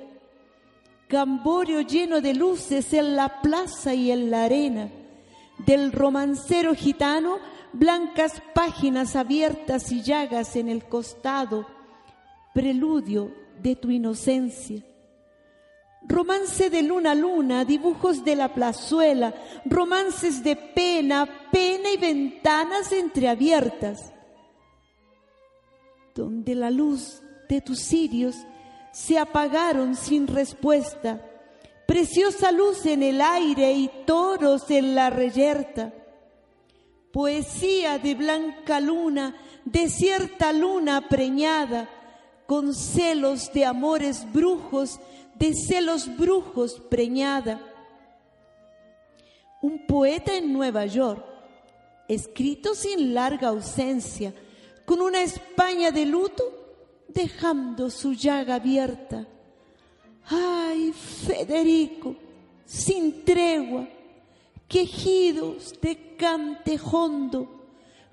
gamborio 1.08 1.80
lleno 1.80 2.20
de 2.20 2.34
luces 2.34 2.92
en 2.92 3.16
la 3.16 3.40
plaza 3.40 3.94
y 3.94 4.10
en 4.10 4.30
la 4.30 4.44
arena, 4.44 4.90
del 5.64 5.92
romancero 5.92 6.74
gitano, 6.74 7.38
blancas 7.72 8.42
páginas 8.54 9.16
abiertas 9.16 9.90
y 9.90 10.02
llagas 10.02 10.56
en 10.56 10.68
el 10.68 10.84
costado, 10.84 11.66
preludio 12.54 13.32
de 13.60 13.76
tu 13.76 13.90
inocencia. 13.90 14.82
Romance 16.02 16.70
de 16.70 16.82
luna 16.82 17.10
a 17.10 17.14
luna, 17.14 17.64
dibujos 17.64 18.24
de 18.24 18.36
la 18.36 18.54
plazuela, 18.54 19.34
romances 19.66 20.42
de 20.42 20.56
pena, 20.56 21.28
pena 21.50 21.90
y 21.90 21.96
ventanas 21.96 22.92
entreabiertas, 22.92 24.12
donde 26.18 26.56
la 26.56 26.68
luz 26.68 27.22
de 27.48 27.60
tus 27.60 27.78
cirios 27.78 28.34
se 28.90 29.18
apagaron 29.18 29.94
sin 29.94 30.26
respuesta. 30.26 31.24
Preciosa 31.86 32.50
luz 32.50 32.84
en 32.86 33.04
el 33.04 33.20
aire 33.20 33.72
y 33.72 33.88
toros 34.04 34.68
en 34.68 34.96
la 34.96 35.10
reyerta. 35.10 35.94
Poesía 37.12 37.98
de 38.00 38.16
blanca 38.16 38.80
luna, 38.80 39.36
de 39.64 39.88
cierta 39.88 40.52
luna 40.52 41.08
preñada, 41.08 41.88
con 42.46 42.74
celos 42.74 43.52
de 43.52 43.64
amores 43.64 44.26
brujos, 44.32 44.98
de 45.36 45.54
celos 45.54 46.16
brujos 46.16 46.82
preñada. 46.90 47.60
Un 49.62 49.86
poeta 49.86 50.34
en 50.34 50.52
Nueva 50.52 50.84
York, 50.86 51.24
escrito 52.08 52.74
sin 52.74 53.14
larga 53.14 53.48
ausencia, 53.48 54.34
con 54.88 55.02
una 55.02 55.20
España 55.20 55.90
de 55.90 56.06
luto, 56.06 56.44
dejando 57.08 57.90
su 57.90 58.14
llaga 58.14 58.54
abierta. 58.54 59.26
Ay, 60.24 60.94
Federico, 60.94 62.16
sin 62.64 63.22
tregua, 63.22 63.86
quejidos 64.66 65.78
de 65.82 66.16
cante 66.16 66.80
hondo, 66.90 67.66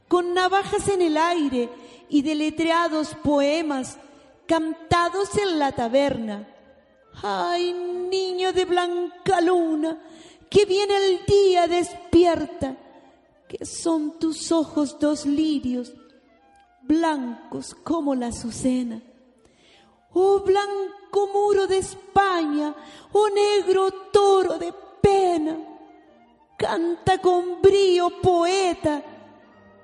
con 0.09 0.33
navajas 0.33 0.89
en 0.89 1.01
el 1.01 1.15
aire 1.15 1.69
y 2.09 2.23
deletreados 2.23 3.15
poemas 3.23 3.97
cantados 4.45 5.29
en 5.37 5.57
la 5.57 5.71
taberna. 5.71 6.45
Ay, 7.23 7.71
niño 7.71 8.51
de 8.51 8.65
blanca 8.65 9.39
luna, 9.39 9.97
que 10.49 10.65
viene 10.65 10.97
el 10.97 11.25
día 11.25 11.67
despierta, 11.69 12.75
que 13.47 13.65
son 13.65 14.19
tus 14.19 14.51
ojos 14.51 14.99
dos 14.99 15.25
lirios, 15.25 15.93
blancos 16.87 17.75
como 17.75 18.15
la 18.15 18.27
azucena. 18.27 19.01
Oh 20.13 20.39
blanco 20.39 21.29
muro 21.33 21.67
de 21.67 21.79
España, 21.79 22.73
oh 23.11 23.29
negro 23.29 23.91
toro 24.11 24.57
de 24.57 24.73
pena, 25.01 25.57
canta 26.57 27.17
con 27.19 27.61
brío 27.61 28.21
poeta, 28.21 29.03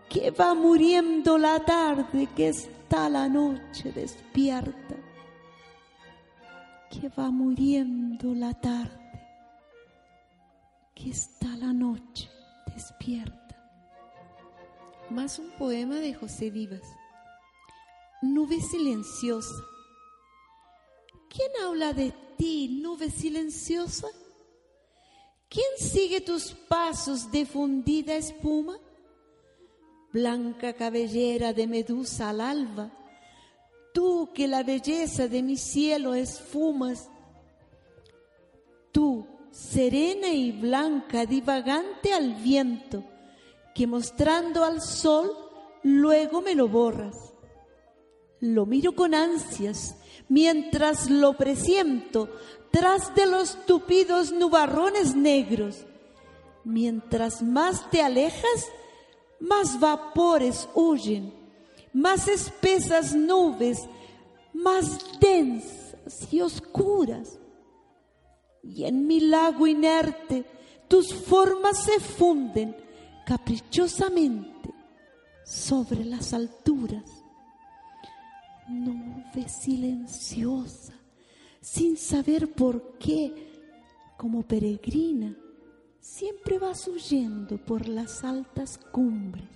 que 0.10 0.32
va 0.32 0.54
muriendo 0.54 1.38
la 1.38 1.60
tarde, 1.60 2.28
que 2.36 2.50
está 2.50 3.10
la 3.10 3.28
noche 3.28 3.92
despierta, 3.92 4.96
que 6.90 7.10
va 7.10 7.30
muriendo 7.30 8.34
la 8.34 8.54
tarde, 8.54 9.28
que 10.96 11.10
está 11.10 11.48
la 11.58 11.74
noche 11.74 12.30
despierta. 12.74 13.41
Más 15.12 15.40
un 15.40 15.50
poema 15.52 15.96
de 15.96 16.14
José 16.14 16.50
Vivas. 16.50 16.84
Nube 18.22 18.62
silenciosa. 18.62 19.62
¿Quién 21.30 21.52
habla 21.66 21.92
de 21.92 22.14
ti, 22.38 22.80
nube 22.82 23.12
silenciosa? 23.12 24.08
¿Quién 25.50 25.66
sigue 25.78 26.22
tus 26.22 26.54
pasos 26.54 27.30
de 27.30 27.46
fundida 27.46 28.16
espuma? 28.16 28.78
Blanca 30.14 30.72
cabellera 30.74 31.52
de 31.52 31.68
medusa 31.68 32.30
al 32.30 32.40
alba, 32.40 32.90
tú 33.94 34.30
que 34.34 34.48
la 34.48 34.64
belleza 34.64 35.28
de 35.28 35.44
mi 35.44 35.58
cielo 35.58 36.14
esfumas, 36.14 37.10
tú, 38.94 39.28
serena 39.52 40.30
y 40.30 40.54
blanca, 40.54 41.26
divagante 41.26 42.14
al 42.14 42.36
viento, 42.36 43.04
que 43.74 43.88
mostrando 43.88 44.64
al 44.64 44.82
sol 44.82 45.32
luego 45.84 46.42
me 46.42 46.56
lo 46.56 46.68
borras. 46.68 47.16
Lo 48.40 48.66
miro 48.66 48.94
con 48.94 49.14
ansias 49.14 49.96
mientras 50.28 51.10
lo 51.10 51.34
presiento 51.34 52.30
tras 52.72 53.14
de 53.16 53.26
los 53.26 53.66
tupidos 53.66 54.32
nubarrones 54.32 55.16
negros. 55.16 55.86
Mientras 56.64 57.42
más 57.42 57.90
te 57.90 58.02
alejas, 58.02 58.68
más 59.40 59.80
vapores 59.80 60.70
huyen, 60.74 61.34
más 61.94 62.28
espesas 62.28 63.16
nubes, 63.16 63.80
más 64.54 65.20
densas 65.20 66.32
y 66.32 66.42
oscuras. 66.42 67.40
Y 68.64 68.86
en 68.86 69.08
mi 69.08 69.20
lago 69.20 69.68
inerte 69.68 70.46
tus 70.88 71.14
formas 71.14 71.84
se 71.84 72.00
funden 72.00 72.76
caprichosamente 73.32 74.74
sobre 75.46 76.04
las 76.04 76.34
alturas. 76.34 77.24
Nube 78.68 79.48
silenciosa, 79.48 80.92
sin 81.62 81.96
saber 81.96 82.52
por 82.52 82.98
qué, 82.98 83.34
como 84.18 84.44
peregrina, 84.44 85.34
siempre 86.02 86.60
vas 86.60 86.86
huyendo 86.90 87.58
por 87.58 87.88
las 87.88 88.26
altas 88.26 88.78
cumbres, 88.78 89.48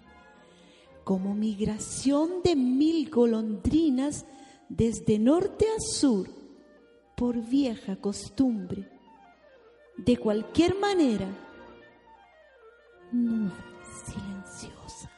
como 1.04 1.36
migración 1.36 2.44
de 2.46 2.56
mil 2.56 3.10
golondrinas 3.10 4.26
desde 4.70 5.20
norte 5.20 5.66
a 5.66 5.82
sur, 5.82 6.30
por 7.18 7.46
vieja 7.46 7.98
costumbre. 7.98 8.90
De 9.98 10.16
cualquier 10.16 10.80
manera, 10.80 11.45
silenciosa. 13.12 15.12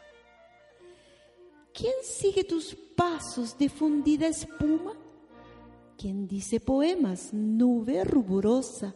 ¿Quién 1.73 1.93
sigue 2.03 2.43
tus 2.43 2.75
pasos 2.95 3.57
de 3.57 3.69
fundida 3.69 4.27
espuma? 4.27 4.93
¿Quién 5.97 6.27
dice 6.27 6.59
poemas? 6.59 7.33
Nube 7.33 8.03
ruborosa, 8.03 8.95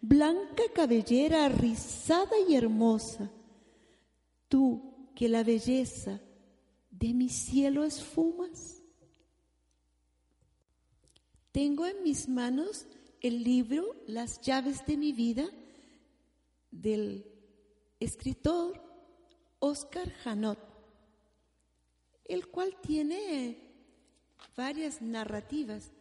blanca 0.00 0.62
cabellera 0.74 1.48
rizada 1.48 2.36
y 2.48 2.54
hermosa. 2.54 3.30
Tú 4.48 5.10
que 5.14 5.28
la 5.28 5.44
belleza 5.44 6.20
de 6.90 7.14
mi 7.14 7.28
cielo 7.28 7.84
esfumas. 7.84 8.82
Tengo 11.52 11.86
en 11.86 12.02
mis 12.02 12.28
manos 12.28 12.86
el 13.20 13.42
libro 13.42 13.84
Las 14.06 14.40
llaves 14.40 14.86
de 14.86 14.96
mi 14.96 15.12
vida 15.12 15.48
del 16.70 17.29
escritor 18.00 18.82
Oscar 19.58 20.10
Janot, 20.24 20.58
el 22.24 22.48
cual 22.48 22.74
tiene 22.80 23.70
varias 24.56 25.02
narrativas, 25.02 25.92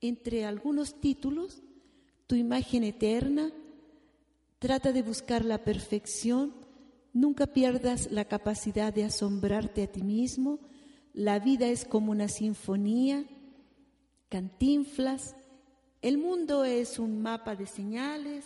entre 0.00 0.44
algunos 0.44 1.00
títulos, 1.00 1.62
Tu 2.28 2.36
imagen 2.36 2.84
eterna, 2.84 3.52
trata 4.58 4.92
de 4.92 5.02
buscar 5.02 5.44
la 5.44 5.64
perfección, 5.64 6.54
nunca 7.12 7.46
pierdas 7.46 8.10
la 8.12 8.26
capacidad 8.26 8.92
de 8.92 9.04
asombrarte 9.04 9.82
a 9.82 9.86
ti 9.90 10.02
mismo, 10.02 10.60
la 11.14 11.40
vida 11.40 11.66
es 11.66 11.84
como 11.84 12.12
una 12.12 12.28
sinfonía, 12.28 13.24
cantinflas, 14.28 15.34
el 16.02 16.18
mundo 16.18 16.64
es 16.64 16.98
un 16.98 17.20
mapa 17.20 17.56
de 17.56 17.66
señales, 17.66 18.44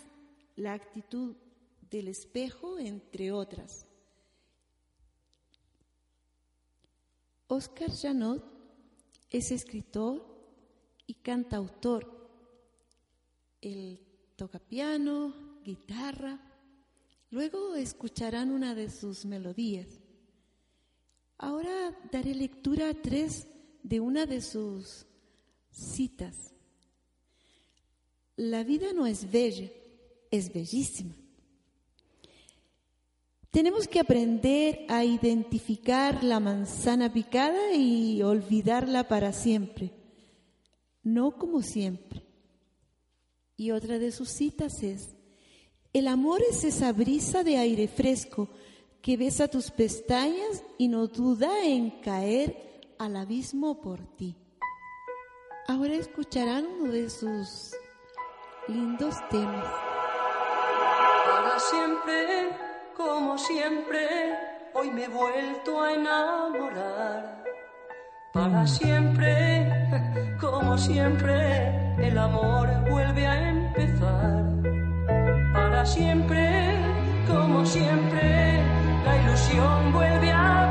la 0.55 0.73
actitud 0.73 1.35
del 1.93 2.07
espejo, 2.07 2.79
entre 2.79 3.31
otras. 3.31 3.85
Oscar 7.47 7.91
Janot 7.91 8.43
es 9.29 9.51
escritor 9.51 10.25
y 11.05 11.13
cantautor. 11.13 12.29
Él 13.61 13.99
toca 14.35 14.57
piano, 14.57 15.61
guitarra. 15.63 16.39
Luego 17.29 17.75
escucharán 17.75 18.49
una 18.49 18.73
de 18.73 18.89
sus 18.89 19.25
melodías. 19.25 19.87
Ahora 21.37 21.95
daré 22.11 22.33
lectura 22.33 22.89
a 22.89 22.93
tres 22.95 23.47
de 23.83 23.99
una 23.99 24.25
de 24.25 24.41
sus 24.41 25.05
citas. 25.69 26.55
La 28.35 28.63
vida 28.63 28.93
no 28.93 29.05
es 29.05 29.29
bella, 29.31 29.69
es 30.31 30.51
bellísima. 30.51 31.22
Tenemos 33.53 33.87
que 33.87 33.99
aprender 33.99 34.83
a 34.89 35.05
identificar 35.05 36.23
la 36.23 36.39
manzana 36.39 37.13
picada 37.13 37.71
y 37.71 38.23
olvidarla 38.23 39.07
para 39.07 39.31
siempre, 39.31 39.91
no 41.03 41.37
como 41.37 41.61
siempre. 41.61 42.25
Y 43.55 43.69
otra 43.69 43.99
de 43.99 44.11
sus 44.11 44.29
citas 44.29 44.81
es, 44.81 45.15
el 45.93 46.07
amor 46.07 46.41
es 46.49 46.63
esa 46.63 46.91
brisa 46.93 47.43
de 47.43 47.57
aire 47.57 47.87
fresco 47.87 48.49
que 49.03 49.17
besa 49.17 49.47
tus 49.47 49.69
pestañas 49.69 50.63
y 50.79 50.87
no 50.87 51.05
duda 51.05 51.63
en 51.63 51.91
caer 52.01 52.81
al 52.97 53.15
abismo 53.15 53.81
por 53.81 53.99
ti. 54.15 54.35
Ahora 55.67 55.93
escucharán 55.93 56.65
uno 56.65 56.91
de 56.91 57.07
sus 57.07 57.71
lindos 58.67 59.13
temas. 59.29 59.67
Para 61.27 61.59
siempre 61.59 62.72
como 62.95 63.37
siempre, 63.37 64.07
hoy 64.73 64.91
me 64.91 65.05
he 65.05 65.07
vuelto 65.07 65.81
a 65.81 65.93
enamorar. 65.93 67.43
Para 68.33 68.65
siempre, 68.67 69.67
como 70.41 70.77
siempre, 70.77 71.95
el 71.97 72.17
amor 72.17 72.67
vuelve 72.89 73.25
a 73.25 73.49
empezar. 73.49 74.43
Para 75.53 75.85
siempre, 75.85 76.75
como 77.27 77.65
siempre, 77.65 78.61
la 79.05 79.17
ilusión 79.21 79.93
vuelve 79.93 80.31
a 80.31 80.62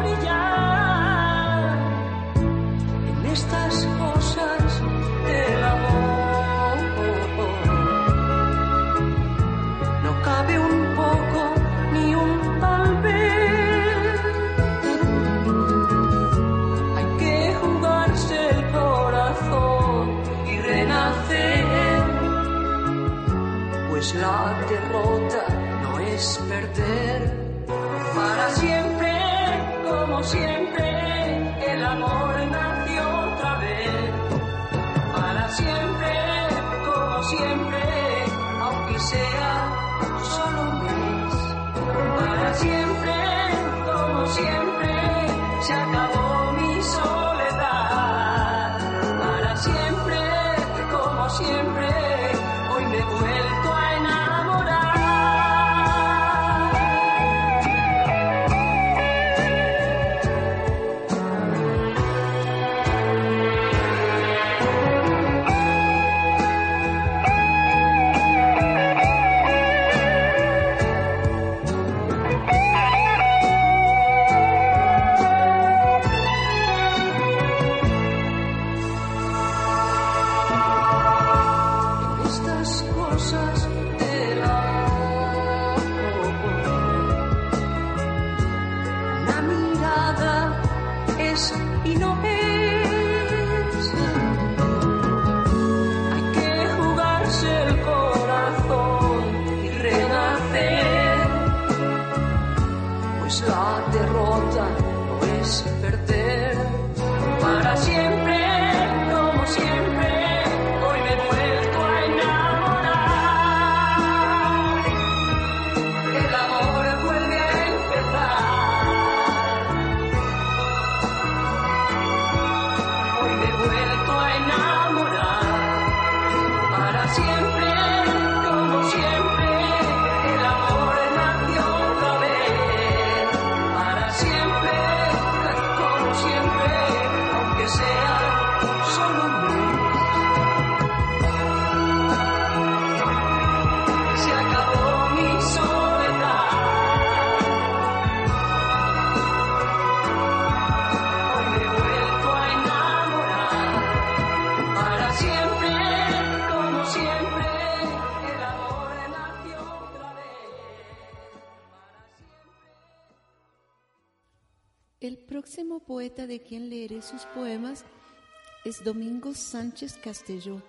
es 168.65 168.85
Domingo 168.85 169.35
Sánchez 169.35 169.99
Castelló, 169.99 170.63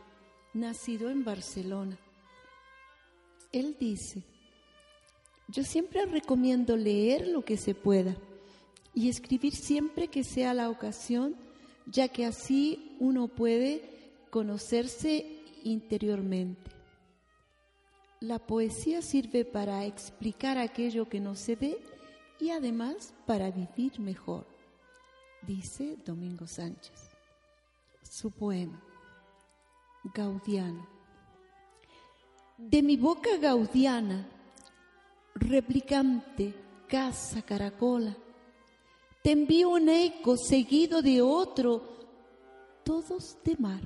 nacido 0.53 1.11
en 1.11 1.23
Barcelona. 1.23 1.97
Él 3.51 3.77
dice, 3.79 4.23
yo 5.47 5.63
siempre 5.63 6.05
recomiendo 6.07 6.75
leer 6.75 7.27
lo 7.27 7.45
que 7.45 7.55
se 7.55 7.75
pueda 7.75 8.15
y 8.95 9.09
escribir 9.09 9.53
siempre 9.55 10.07
que 10.07 10.23
sea 10.23 10.55
la 10.55 10.71
ocasión, 10.71 11.35
ya 11.85 12.07
que 12.07 12.25
así 12.25 12.95
uno 12.99 13.27
puede 13.27 13.83
conocerse 14.31 15.27
interiormente. 15.63 16.71
La 18.21 18.39
poesía 18.39 19.03
sirve 19.03 19.45
para 19.45 19.85
explicar 19.85 20.57
aquello 20.57 21.09
que 21.09 21.19
no 21.19 21.35
se 21.35 21.55
ve 21.55 21.77
y 22.39 22.49
además 22.49 23.13
para 23.27 23.51
vivir 23.51 23.99
mejor, 23.99 24.47
dice 25.45 25.97
Domingo 26.05 26.47
Sánchez. 26.47 27.12
Su 28.15 28.29
poema, 28.29 28.79
Gaudiano. 30.13 30.87
De 32.59 32.83
mi 32.83 32.95
boca 32.95 33.37
gaudiana, 33.41 34.29
replicante, 35.33 36.53
casa 36.87 37.41
caracola, 37.41 38.15
te 39.23 39.31
envío 39.31 39.69
un 39.69 39.89
eco 39.89 40.37
seguido 40.37 41.01
de 41.01 41.23
otro, 41.23 41.81
todos 42.83 43.35
de 43.43 43.57
mar. 43.57 43.81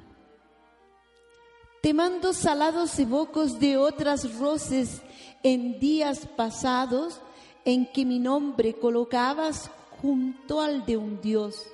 Te 1.82 1.93
mando 1.93 2.34
salados 2.34 2.99
evocos 2.99 3.57
de 3.61 3.78
otras 3.78 4.38
roces 4.38 5.01
en 5.41 5.80
días 5.80 6.28
pasados 6.36 7.21
en 7.63 7.89
que 7.93 8.03
mi 8.03 8.19
nombre 8.19 8.73
colocabas 8.73 9.71
junto 10.01 10.59
al 10.59 10.86
de 10.86 10.97
un 10.97 11.21
dios. 11.21 11.65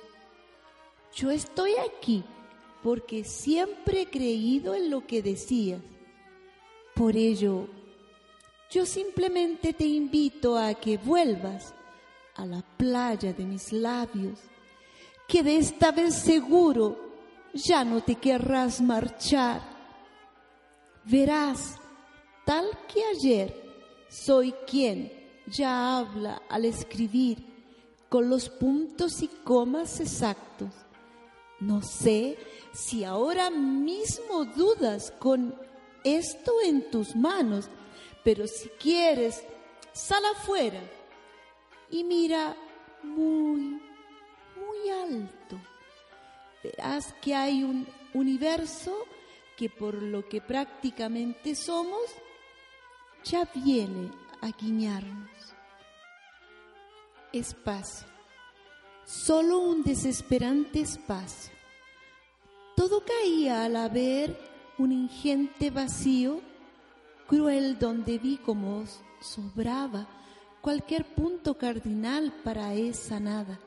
Yo 1.16 1.32
estoy 1.32 1.72
aquí 1.90 2.22
porque 2.84 3.24
siempre 3.24 4.02
he 4.02 4.10
creído 4.10 4.74
en 4.74 4.90
lo 4.90 5.06
que 5.06 5.22
decías. 5.22 5.80
Por 6.94 7.16
ello, 7.16 7.66
yo 8.70 8.84
simplemente 8.84 9.72
te 9.72 9.86
invito 9.86 10.58
a 10.58 10.74
que 10.74 10.98
vuelvas 10.98 11.72
a 12.34 12.44
la 12.44 12.60
playa 12.76 13.32
de 13.32 13.42
mis 13.42 13.72
labios, 13.72 14.38
que 15.26 15.42
de 15.42 15.56
esta 15.56 15.92
vez 15.92 16.14
seguro 16.14 16.98
ya 17.54 17.86
no 17.86 18.02
te 18.02 18.16
querrás 18.16 18.82
marchar. 18.82 19.62
Verás, 21.06 21.76
tal 22.44 22.66
que 22.92 23.02
ayer, 23.16 23.64
soy 24.10 24.52
quien 24.70 25.10
ya 25.46 25.96
habla 25.96 26.42
al 26.50 26.66
escribir 26.66 27.38
con 28.10 28.28
los 28.28 28.50
puntos 28.50 29.22
y 29.22 29.28
comas 29.28 30.00
exactos. 30.00 30.83
No 31.64 31.80
sé 31.80 32.36
si 32.72 33.04
ahora 33.04 33.48
mismo 33.48 34.44
dudas 34.44 35.10
con 35.18 35.54
esto 36.04 36.52
en 36.62 36.90
tus 36.90 37.16
manos, 37.16 37.70
pero 38.22 38.46
si 38.46 38.68
quieres, 38.68 39.42
sal 39.92 40.22
afuera 40.36 40.80
y 41.90 42.04
mira 42.04 42.54
muy, 43.02 43.80
muy 44.56 44.90
alto. 44.90 45.58
Verás 46.62 47.14
que 47.22 47.34
hay 47.34 47.64
un 47.64 47.86
universo 48.12 49.06
que 49.56 49.70
por 49.70 49.94
lo 49.94 50.28
que 50.28 50.42
prácticamente 50.42 51.54
somos, 51.54 52.10
ya 53.24 53.48
viene 53.54 54.10
a 54.42 54.50
guiñarnos. 54.50 55.30
Espacio, 57.32 58.06
solo 59.06 59.60
un 59.60 59.82
desesperante 59.82 60.80
espacio. 60.80 61.53
Todo 62.76 63.02
caía 63.04 63.64
al 63.64 63.76
haber 63.76 64.36
un 64.78 64.92
ingente 64.92 65.70
vacío, 65.70 66.40
cruel 67.28 67.78
donde 67.78 68.18
vi 68.18 68.36
como 68.36 68.84
sobraba 69.20 70.06
cualquier 70.60 71.04
punto 71.04 71.56
cardinal 71.56 72.32
para 72.42 72.74
esa 72.74 73.20
nada. 73.20 73.60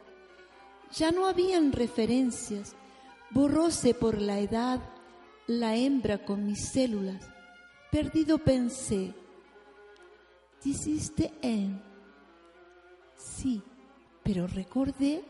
Ya 0.91 1.11
no 1.11 1.27
habían 1.27 1.71
referencias, 1.71 2.75
borróse 3.31 3.93
por 3.93 4.21
la 4.21 4.39
edad 4.39 4.79
la 5.47 5.75
hembra 5.75 6.25
con 6.25 6.45
mis 6.45 6.69
células. 6.69 7.29
Perdido 7.91 8.37
pensé, 8.37 9.13
This 10.61 10.87
is 10.87 11.15
the 11.15 11.31
end. 11.41 11.81
Sí, 13.15 13.61
pero 14.23 14.47
recordé 14.47 15.23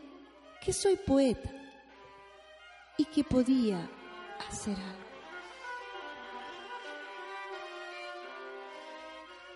que 0.64 0.72
soy 0.72 0.96
poeta 0.96 1.57
y 2.98 3.04
que 3.04 3.22
podía 3.24 3.88
hacer 4.48 4.76
algo. 4.76 5.08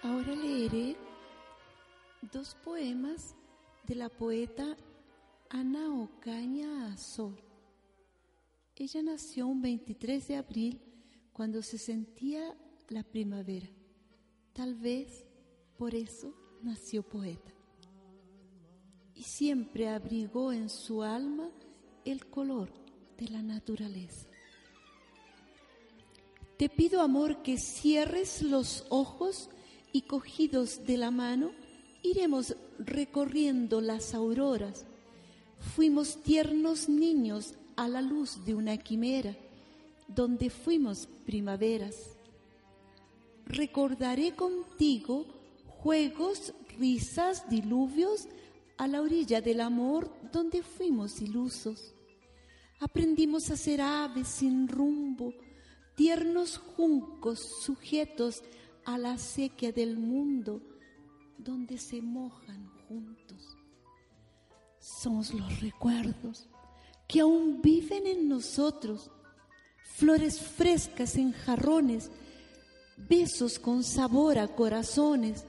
Ahora 0.05 0.35
leeré 0.35 0.97
dos 2.33 2.55
poemas 2.65 3.35
de 3.87 3.97
la 3.97 4.09
poeta 4.09 4.77
Ana 5.51 5.93
Ocaña 5.93 6.93
Azor. 6.93 7.35
Ella 8.77 9.03
nació 9.03 9.49
un 9.49 9.61
23 9.61 10.29
de 10.29 10.37
abril 10.37 10.81
cuando 11.33 11.63
se 11.63 11.79
sentía 11.79 12.57
la 12.89 13.03
primavera. 13.03 13.69
Tal 14.53 14.75
vez 14.77 15.27
por 15.77 15.95
eso 15.95 16.35
nació 16.63 17.03
poeta. 17.03 17.53
Y 19.15 19.25
siempre 19.25 19.89
abrigó 19.89 20.53
en 20.53 20.69
su 20.69 21.03
alma 21.03 21.51
el 22.05 22.27
color 22.27 22.82
de 23.23 23.29
la 23.29 23.43
naturaleza. 23.43 24.27
Te 26.57 26.69
pido, 26.69 27.01
amor, 27.01 27.43
que 27.43 27.57
cierres 27.57 28.43
los 28.43 28.85
ojos 28.89 29.49
y 29.93 30.03
cogidos 30.03 30.85
de 30.87 30.97
la 30.97 31.13
mano, 31.13 31.53
iremos 32.03 32.57
recorriendo 32.81 33.81
las 33.81 34.15
auroras. 34.15 34.87
Fuimos 35.77 36.21
tiernos 36.23 36.89
niños 36.89 37.55
a 37.77 37.87
la 37.87 38.03
luz 38.03 38.45
de 38.45 38.57
una 38.57 38.77
quimera, 38.77 39.37
donde 40.09 40.51
fuimos 40.51 41.07
primaveras. 41.25 42.17
Recordaré 43.47 44.35
contigo 44.35 45.27
juegos, 45.69 46.55
risas, 46.77 47.49
diluvios 47.49 48.27
a 48.79 48.89
la 48.89 49.01
orilla 49.01 49.41
del 49.41 49.61
amor 49.61 50.11
donde 50.33 50.63
fuimos 50.63 51.21
ilusos. 51.21 51.95
Aprendimos 52.83 53.49
a 53.53 53.57
ser 53.57 53.81
aves 53.81 54.27
sin 54.27 54.67
rumbo, 54.67 55.33
tiernos 55.95 56.59
juncos 56.59 57.39
sujetos 57.63 58.43
a 58.85 58.99
la 58.99 59.19
sequía 59.19 59.71
del 59.71 59.97
mundo 59.97 60.61
donde 61.39 61.79
se 61.79 62.03
mojan 62.03 62.67
juntos. 62.89 63.57
Somos 64.81 65.33
los 65.33 65.61
recuerdos 65.61 66.49
que 67.07 67.21
aún 67.21 67.63
viven 67.63 68.09
en 68.09 68.29
nosotros, 68.29 69.13
flores 69.85 70.41
frescas 70.41 71.15
en 71.15 71.31
jarrones, 71.31 72.11
besos 72.97 73.61
con 73.61 73.85
sabor 73.85 74.41
a 74.41 74.49
corazones, 74.57 75.45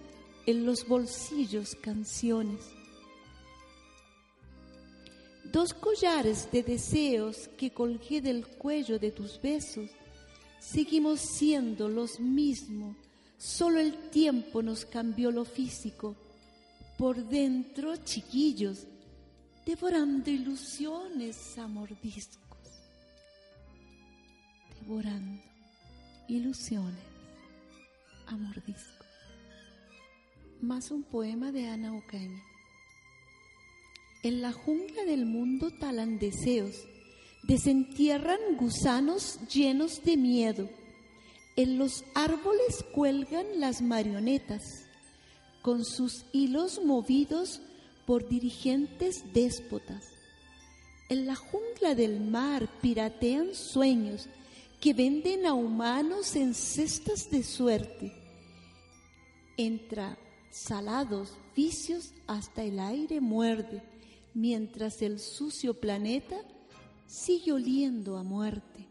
en 0.45 0.67
los 0.67 0.87
bolsillos 0.87 1.73
canciones. 1.81 2.59
Dos 5.53 5.75
collares 5.75 6.51
de 6.51 6.63
deseos 6.63 7.47
que 7.55 7.69
colgué 7.69 8.21
del 8.21 8.47
cuello 8.47 8.97
de 8.97 9.11
tus 9.11 9.39
besos, 9.39 9.87
seguimos 10.59 11.19
siendo 11.19 11.89
los 11.89 12.19
mismos, 12.19 12.97
solo 13.37 13.77
el 13.79 14.09
tiempo 14.09 14.63
nos 14.63 14.83
cambió 14.83 15.29
lo 15.29 15.45
físico. 15.45 16.15
Por 16.97 17.23
dentro, 17.29 17.95
chiquillos, 17.97 18.87
devorando 19.63 20.31
ilusiones 20.31 21.55
a 21.59 21.67
mordiscos, 21.67 22.57
devorando 24.81 25.43
ilusiones 26.29 27.05
a 28.25 28.35
mordiscos. 28.35 29.07
Más 30.61 30.89
un 30.89 31.03
poema 31.03 31.51
de 31.51 31.67
Ana 31.67 31.93
Ocaña. 31.93 32.52
En 34.23 34.41
la 34.41 34.53
jungla 34.53 35.03
del 35.03 35.25
mundo 35.25 35.69
talan 35.69 36.17
deseos, 36.17 36.87
desentierran 37.43 38.39
gusanos 38.57 39.37
llenos 39.53 40.01
de 40.03 40.15
miedo. 40.15 40.69
En 41.57 41.77
los 41.77 42.05
árboles 42.15 42.85
cuelgan 42.93 43.45
las 43.59 43.81
marionetas, 43.81 44.85
con 45.61 45.83
sus 45.83 46.25
hilos 46.31 46.81
movidos 46.85 47.61
por 48.05 48.29
dirigentes 48.29 49.33
déspotas. 49.33 50.05
En 51.09 51.27
la 51.27 51.35
jungla 51.35 51.93
del 51.93 52.21
mar 52.21 52.69
piratean 52.81 53.53
sueños 53.53 54.29
que 54.79 54.93
venden 54.93 55.45
a 55.45 55.53
humanos 55.53 56.37
en 56.37 56.53
cestas 56.53 57.29
de 57.29 57.43
suerte. 57.43 58.13
Entra 59.57 60.17
salados 60.49 61.37
vicios 61.55 62.13
hasta 62.25 62.63
el 62.63 62.79
aire 62.79 63.19
muerde, 63.19 63.83
mientras 64.33 65.01
el 65.01 65.19
sucio 65.19 65.79
planeta 65.79 66.37
sigue 67.05 67.51
oliendo 67.51 68.17
a 68.17 68.23
muerte. 68.23 68.87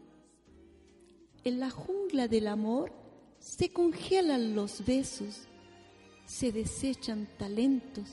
En 1.43 1.59
la 1.59 1.69
jungla 1.69 2.27
del 2.27 2.47
amor 2.47 2.91
se 3.39 3.73
congelan 3.73 4.55
los 4.55 4.85
besos, 4.85 5.41
se 6.25 6.51
desechan 6.51 7.27
talentos, 7.37 8.07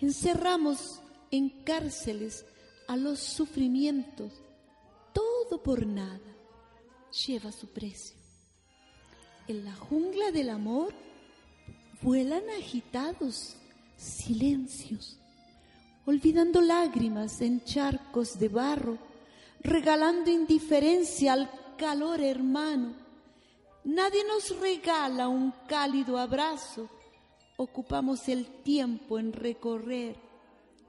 encerramos 0.00 1.00
en 1.30 1.50
cárceles 1.62 2.44
a 2.88 2.96
los 2.96 3.20
sufrimientos, 3.20 4.32
todo 5.12 5.62
por 5.62 5.86
nada 5.86 6.36
lleva 7.26 7.52
su 7.52 7.68
precio. 7.68 8.16
En 9.48 9.64
la 9.64 9.74
jungla 9.74 10.32
del 10.32 10.50
amor 10.50 10.92
vuelan 12.02 12.42
agitados 12.58 13.56
silencios, 13.96 15.18
olvidando 16.06 16.60
lágrimas 16.60 17.40
en 17.40 17.62
charcos 17.64 18.38
de 18.38 18.48
barro, 18.48 18.96
regalando 19.60 20.30
indiferencia 20.30 21.32
al 21.32 21.50
calor 21.76 22.20
hermano. 22.20 22.94
Nadie 23.84 24.24
nos 24.24 24.58
regala 24.60 25.28
un 25.28 25.52
cálido 25.68 26.18
abrazo, 26.18 26.88
ocupamos 27.56 28.28
el 28.28 28.46
tiempo 28.62 29.18
en 29.18 29.32
recorrer 29.32 30.16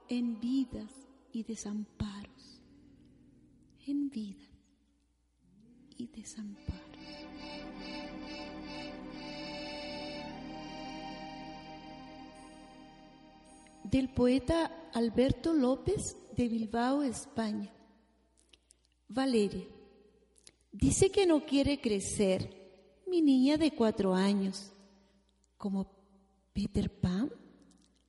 en 0.08 0.40
vidas 0.40 0.92
y 1.32 1.42
desamparos, 1.42 2.62
en 3.86 4.08
vidas 4.08 4.48
y 5.96 6.06
desamparos. 6.06 6.87
Del 13.84 14.08
poeta 14.08 14.90
Alberto 14.92 15.54
López 15.54 16.16
de 16.36 16.48
Bilbao, 16.48 17.02
España. 17.02 17.72
Valeria. 19.08 19.66
Dice 20.70 21.10
que 21.10 21.26
no 21.26 21.46
quiere 21.46 21.80
crecer, 21.80 23.02
mi 23.06 23.22
niña 23.22 23.56
de 23.56 23.72
cuatro 23.72 24.14
años. 24.14 24.70
Como 25.56 25.90
Peter 26.52 26.90
Pan, 26.90 27.32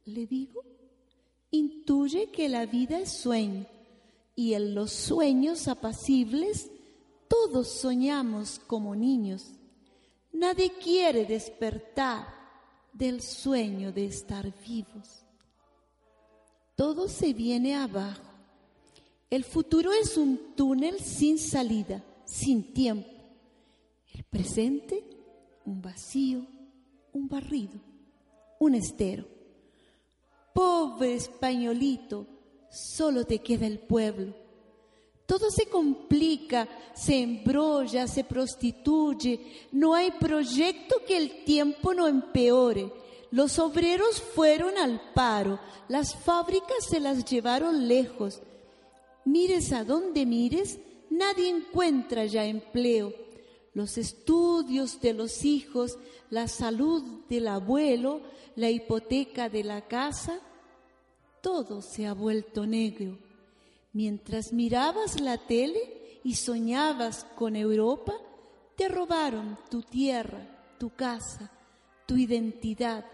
le 0.05 0.27
digo, 0.27 0.63
intuye 1.51 2.31
que 2.31 2.49
la 2.49 2.65
vida 2.65 2.99
es 2.99 3.11
sueño 3.11 3.65
y 4.35 4.53
en 4.53 4.75
los 4.75 4.91
sueños 4.91 5.67
apacibles 5.67 6.69
todos 7.27 7.67
soñamos 7.69 8.59
como 8.59 8.95
niños. 8.95 9.53
Nadie 10.31 10.73
quiere 10.73 11.25
despertar 11.25 12.27
del 12.93 13.21
sueño 13.21 13.91
de 13.91 14.05
estar 14.05 14.53
vivos. 14.67 15.18
Todo 16.79 17.09
se 17.09 17.33
viene 17.33 17.75
abajo. 17.75 18.23
El 19.29 19.43
futuro 19.43 19.91
es 19.91 20.15
un 20.15 20.55
túnel 20.55 21.01
sin 21.01 21.37
salida, 21.37 22.01
sin 22.23 22.73
tiempo. 22.73 23.09
El 24.13 24.23
presente, 24.23 25.03
un 25.65 25.81
vacío, 25.81 26.45
un 27.11 27.27
barrido, 27.27 27.81
un 28.59 28.75
estero. 28.75 29.27
Pobre 30.53 31.15
españolito, 31.15 32.25
solo 32.71 33.25
te 33.25 33.39
queda 33.39 33.67
el 33.67 33.79
pueblo. 33.79 34.33
Todo 35.25 35.51
se 35.51 35.65
complica, 35.65 36.69
se 36.95 37.21
embrolla, 37.21 38.07
se 38.07 38.23
prostituye. 38.23 39.67
No 39.73 39.95
hay 39.95 40.11
proyecto 40.11 41.03
que 41.05 41.17
el 41.17 41.43
tiempo 41.43 41.93
no 41.93 42.07
empeore. 42.07 42.89
Los 43.31 43.59
obreros 43.59 44.21
fueron 44.21 44.77
al 44.77 44.99
paro, 45.13 45.59
las 45.87 46.15
fábricas 46.15 46.85
se 46.89 46.99
las 46.99 47.25
llevaron 47.25 47.87
lejos. 47.87 48.41
Mires 49.25 49.71
a 49.71 49.83
donde 49.83 50.25
mires, 50.25 50.79
nadie 51.09 51.49
encuentra 51.49 52.25
ya 52.25 52.45
empleo. 52.45 53.13
Los 53.73 53.97
estudios 53.97 54.99
de 54.99 55.13
los 55.13 55.45
hijos, 55.45 55.99
la 56.31 56.47
salud 56.47 57.03
del 57.29 57.47
abuelo, 57.47 58.21
la 58.55 58.71
hipoteca 58.71 59.47
de 59.47 59.63
la 59.63 59.87
casa, 59.87 60.39
todo 61.41 61.81
se 61.81 62.07
ha 62.07 62.13
vuelto 62.13 62.65
negro. 62.65 63.19
Mientras 63.93 64.53
mirabas 64.53 65.21
la 65.21 65.37
tele 65.37 66.19
y 66.23 66.35
soñabas 66.35 67.25
con 67.35 67.55
Europa, 67.55 68.13
te 68.75 68.87
robaron 68.87 69.57
tu 69.69 69.83
tierra, 69.83 70.75
tu 70.79 70.89
casa, 70.89 71.51
tu 72.05 72.17
identidad, 72.17 73.05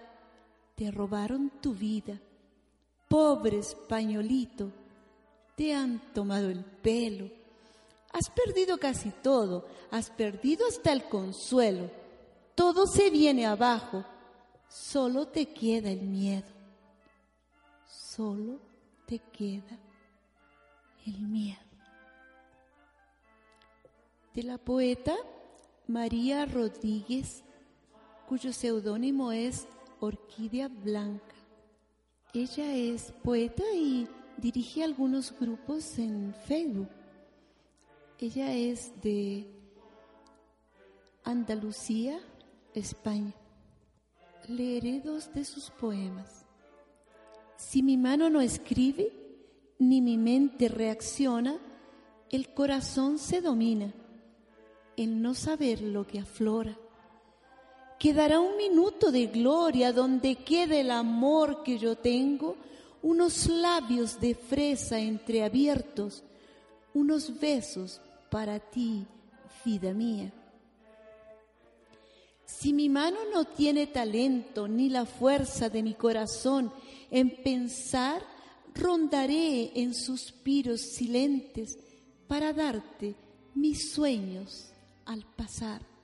te 0.75 0.91
robaron 0.91 1.49
tu 1.61 1.73
vida. 1.73 2.19
Pobre 3.07 3.59
españolito, 3.59 4.71
te 5.55 5.73
han 5.73 5.99
tomado 6.13 6.49
el 6.49 6.63
pelo. 6.63 7.29
Has 8.11 8.29
perdido 8.29 8.77
casi 8.77 9.11
todo, 9.11 9.65
has 9.91 10.09
perdido 10.09 10.67
hasta 10.67 10.91
el 10.91 11.03
consuelo. 11.05 11.89
Todo 12.55 12.87
se 12.87 13.09
viene 13.09 13.45
abajo, 13.45 14.05
solo 14.69 15.27
te 15.27 15.47
queda 15.47 15.91
el 15.91 16.01
miedo. 16.01 16.47
Solo 17.87 18.59
te 19.05 19.19
queda 19.19 19.77
el 21.05 21.19
miedo. 21.19 21.59
De 24.33 24.43
la 24.43 24.57
poeta 24.57 25.15
María 25.87 26.45
Rodríguez, 26.45 27.43
cuyo 28.27 28.51
seudónimo 28.51 29.31
es 29.31 29.67
Orquídea 30.05 30.67
Blanca. 30.67 31.35
Ella 32.33 32.75
es 32.75 33.11
poeta 33.23 33.63
y 33.73 34.07
dirige 34.37 34.83
algunos 34.83 35.33
grupos 35.39 35.97
en 35.97 36.33
Facebook. 36.47 36.89
Ella 38.19 38.53
es 38.53 38.93
de 39.01 39.47
Andalucía, 41.23 42.19
España. 42.73 43.33
Leeré 44.47 45.01
dos 45.01 45.33
de 45.33 45.43
sus 45.43 45.71
poemas. 45.71 46.45
Si 47.57 47.81
mi 47.81 47.97
mano 47.97 48.29
no 48.29 48.41
escribe, 48.41 49.11
ni 49.79 50.01
mi 50.01 50.17
mente 50.17 50.67
reacciona, 50.67 51.57
el 52.29 52.53
corazón 52.53 53.17
se 53.17 53.41
domina 53.41 53.91
en 54.97 55.21
no 55.23 55.33
saber 55.33 55.81
lo 55.81 56.05
que 56.05 56.19
aflora. 56.19 56.77
Quedará 57.99 58.39
un 58.39 58.57
minuto 58.57 59.11
de 59.11 59.27
gloria 59.27 59.93
donde 59.93 60.35
quede 60.35 60.81
el 60.81 60.91
amor 60.91 61.63
que 61.63 61.77
yo 61.77 61.95
tengo, 61.97 62.57
unos 63.01 63.47
labios 63.47 64.19
de 64.19 64.35
fresa 64.35 64.99
entreabiertos, 64.99 66.23
unos 66.93 67.39
besos 67.39 68.01
para 68.29 68.59
ti, 68.59 69.05
vida 69.63 69.93
mía. 69.93 70.33
Si 72.45 72.73
mi 72.73 72.89
mano 72.89 73.19
no 73.33 73.45
tiene 73.45 73.87
talento 73.87 74.67
ni 74.67 74.89
la 74.89 75.05
fuerza 75.05 75.69
de 75.69 75.83
mi 75.83 75.93
corazón 75.93 76.71
en 77.11 77.43
pensar, 77.43 78.23
rondaré 78.73 79.71
en 79.75 79.93
suspiros 79.93 80.81
silentes 80.81 81.77
para 82.27 82.53
darte 82.53 83.15
mis 83.55 83.91
sueños 83.91 84.71
al 85.05 85.25
pasar. 85.35 85.94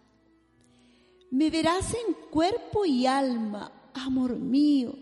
Me 1.31 1.49
verás 1.49 1.93
en 1.93 2.13
cuerpo 2.29 2.85
y 2.85 3.05
alma, 3.05 3.71
amor 3.93 4.37
mío. 4.37 4.93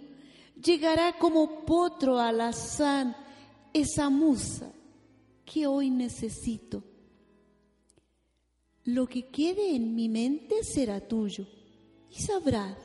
Llegará 0.64 1.18
como 1.18 1.66
potro 1.66 2.20
alazán 2.20 3.16
esa 3.74 4.10
musa 4.10 4.72
que 5.44 5.66
hoy 5.66 5.90
necesito. 5.90 6.84
Lo 8.86 9.08
que 9.08 9.28
quede 9.28 9.76
en 9.76 9.96
mi 9.96 10.08
mente 10.08 10.64
será 10.64 11.00
tuyo 11.00 11.48
y 12.12 12.22
sabrás 12.22 12.78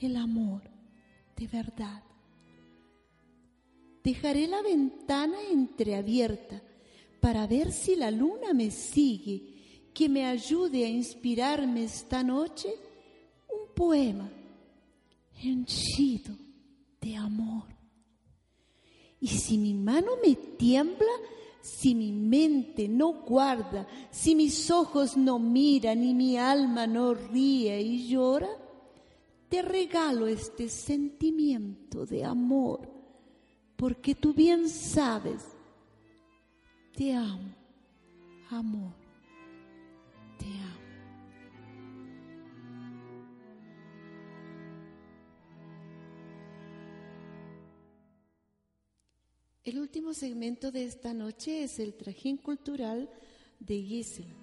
el 0.00 0.16
amor 0.16 0.62
de 1.36 1.46
verdad. 1.46 2.02
Dejaré 4.02 4.46
la 4.46 4.62
ventana 4.62 5.36
entreabierta 5.50 6.62
para 7.20 7.46
ver 7.46 7.72
si 7.72 7.96
la 7.96 8.10
luna 8.10 8.52
me 8.54 8.70
sigue 8.70 9.53
que 9.94 10.08
me 10.08 10.26
ayude 10.26 10.84
a 10.84 10.88
inspirarme 10.88 11.84
esta 11.84 12.22
noche 12.24 12.68
un 13.48 13.72
poema 13.72 14.28
henchido 15.40 16.34
de 17.00 17.16
amor. 17.16 17.64
Y 19.20 19.28
si 19.28 19.56
mi 19.56 19.72
mano 19.72 20.12
me 20.22 20.34
tiembla, 20.34 21.12
si 21.62 21.94
mi 21.94 22.12
mente 22.12 22.88
no 22.88 23.22
guarda, 23.22 23.86
si 24.10 24.34
mis 24.34 24.70
ojos 24.70 25.16
no 25.16 25.38
miran 25.38 26.02
y 26.02 26.12
mi 26.12 26.36
alma 26.36 26.86
no 26.88 27.14
ríe 27.14 27.80
y 27.80 28.08
llora, 28.08 28.50
te 29.48 29.62
regalo 29.62 30.26
este 30.26 30.68
sentimiento 30.68 32.04
de 32.04 32.24
amor, 32.24 32.90
porque 33.76 34.16
tú 34.16 34.34
bien 34.34 34.68
sabes, 34.68 35.42
te 36.96 37.14
amo, 37.14 37.54
amor 38.50 39.03
El 49.64 49.78
último 49.78 50.12
segmento 50.12 50.70
de 50.70 50.84
esta 50.84 51.14
noche 51.14 51.64
es 51.64 51.78
el 51.78 51.94
trajín 51.94 52.36
cultural 52.36 53.08
de 53.60 53.80
Gisela. 53.80 54.34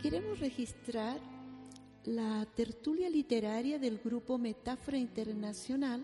Queremos 0.00 0.40
registrar 0.40 1.20
la 2.06 2.46
tertulia 2.56 3.10
literaria 3.10 3.78
del 3.78 3.98
grupo 3.98 4.38
Metáfora 4.38 4.96
Internacional 4.96 6.02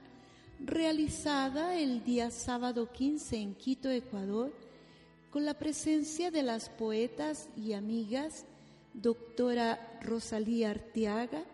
realizada 0.60 1.78
el 1.78 2.04
día 2.04 2.30
sábado 2.30 2.92
15 2.92 3.36
en 3.38 3.54
Quito, 3.54 3.88
Ecuador, 3.88 4.52
con 5.30 5.44
la 5.44 5.58
presencia 5.58 6.30
de 6.30 6.42
las 6.42 6.70
poetas 6.70 7.48
y 7.56 7.72
amigas 7.74 8.46
doctora 8.94 9.98
Rosalía 10.02 10.70
Arteaga, 10.70 11.44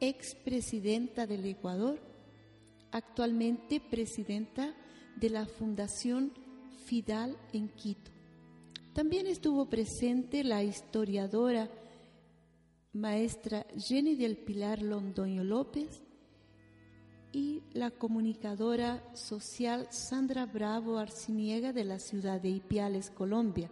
expresidenta 0.00 1.26
del 1.26 1.44
Ecuador, 1.44 2.00
actualmente 2.92 3.80
presidenta 3.80 4.74
de 5.16 5.30
la 5.30 5.46
Fundación 5.46 6.32
Fidal 6.86 7.36
en 7.52 7.68
Quito. 7.68 8.10
También 8.94 9.26
estuvo 9.26 9.68
presente 9.68 10.42
la 10.42 10.62
historiadora 10.62 11.70
maestra 12.92 13.66
Jenny 13.76 14.16
del 14.16 14.36
Pilar 14.36 14.82
Londoño 14.82 15.44
López, 15.44 16.02
y 17.32 17.62
la 17.72 17.90
comunicadora 17.90 19.02
social 19.14 19.86
Sandra 19.90 20.46
Bravo 20.46 20.98
Arciniega 20.98 21.72
de 21.72 21.84
la 21.84 21.98
ciudad 21.98 22.40
de 22.40 22.50
Ipiales, 22.50 23.10
Colombia. 23.10 23.70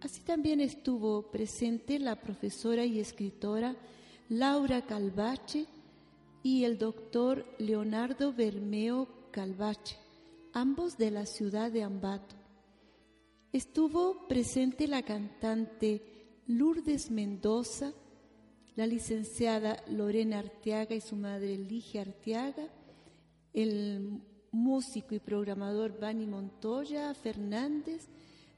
Así 0.00 0.20
también 0.20 0.60
estuvo 0.60 1.30
presente 1.30 1.98
la 1.98 2.20
profesora 2.20 2.84
y 2.84 3.00
escritora 3.00 3.74
Laura 4.28 4.86
Calvache 4.86 5.66
y 6.42 6.64
el 6.64 6.78
doctor 6.78 7.46
Leonardo 7.58 8.32
Bermeo 8.32 9.08
Calvache, 9.30 9.96
ambos 10.52 10.98
de 10.98 11.10
la 11.10 11.26
ciudad 11.26 11.72
de 11.72 11.82
Ambato. 11.82 12.36
Estuvo 13.52 14.28
presente 14.28 14.86
la 14.86 15.02
cantante 15.02 16.02
Lourdes 16.46 17.10
Mendoza, 17.10 17.92
la 18.76 18.86
licenciada 18.86 19.82
Lorena 19.88 20.40
Arteaga 20.40 20.94
y 20.94 21.00
su 21.00 21.16
madre 21.16 21.56
Ligia 21.56 22.02
Arteaga, 22.02 22.68
el 23.52 24.20
músico 24.50 25.14
y 25.14 25.20
programador 25.20 25.98
Bani 25.98 26.26
Montoya 26.26 27.14
Fernández, 27.14 28.08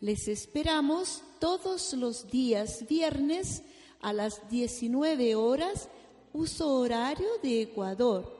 Les 0.00 0.28
esperamos 0.28 1.22
todos 1.40 1.94
los 1.94 2.30
días 2.30 2.86
viernes 2.86 3.62
a 4.02 4.12
las 4.12 4.46
19 4.50 5.34
horas, 5.34 5.88
uso 6.34 6.76
horario 6.76 7.26
de 7.42 7.62
Ecuador, 7.62 8.36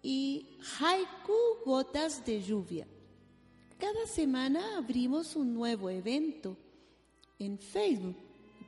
y 0.00 0.58
haiku 0.80 1.32
gotas 1.66 2.24
de 2.24 2.40
lluvia. 2.40 2.86
Cada 3.78 4.06
semana 4.06 4.78
abrimos 4.78 5.34
un 5.34 5.52
nuevo 5.52 5.90
evento 5.90 6.56
en 7.38 7.58
Facebook. 7.58 8.16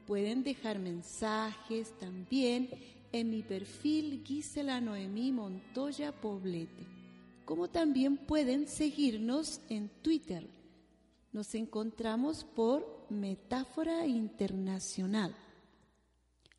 Pueden 0.07 0.43
dejar 0.43 0.79
mensajes 0.79 1.93
también 1.99 2.71
en 3.13 3.29
mi 3.31 3.43
perfil 3.43 4.23
Gisela 4.25 4.81
Noemí 4.81 5.33
Montoya 5.33 6.13
Poblete, 6.13 6.87
como 7.45 7.69
también 7.69 8.17
pueden 8.17 8.67
seguirnos 8.69 9.61
en 9.69 9.91
Twitter. 10.03 10.49
Nos 11.33 11.55
encontramos 11.55 12.45
por 12.45 13.07
Metáfora 13.11 14.07
Internacional. 14.07 15.37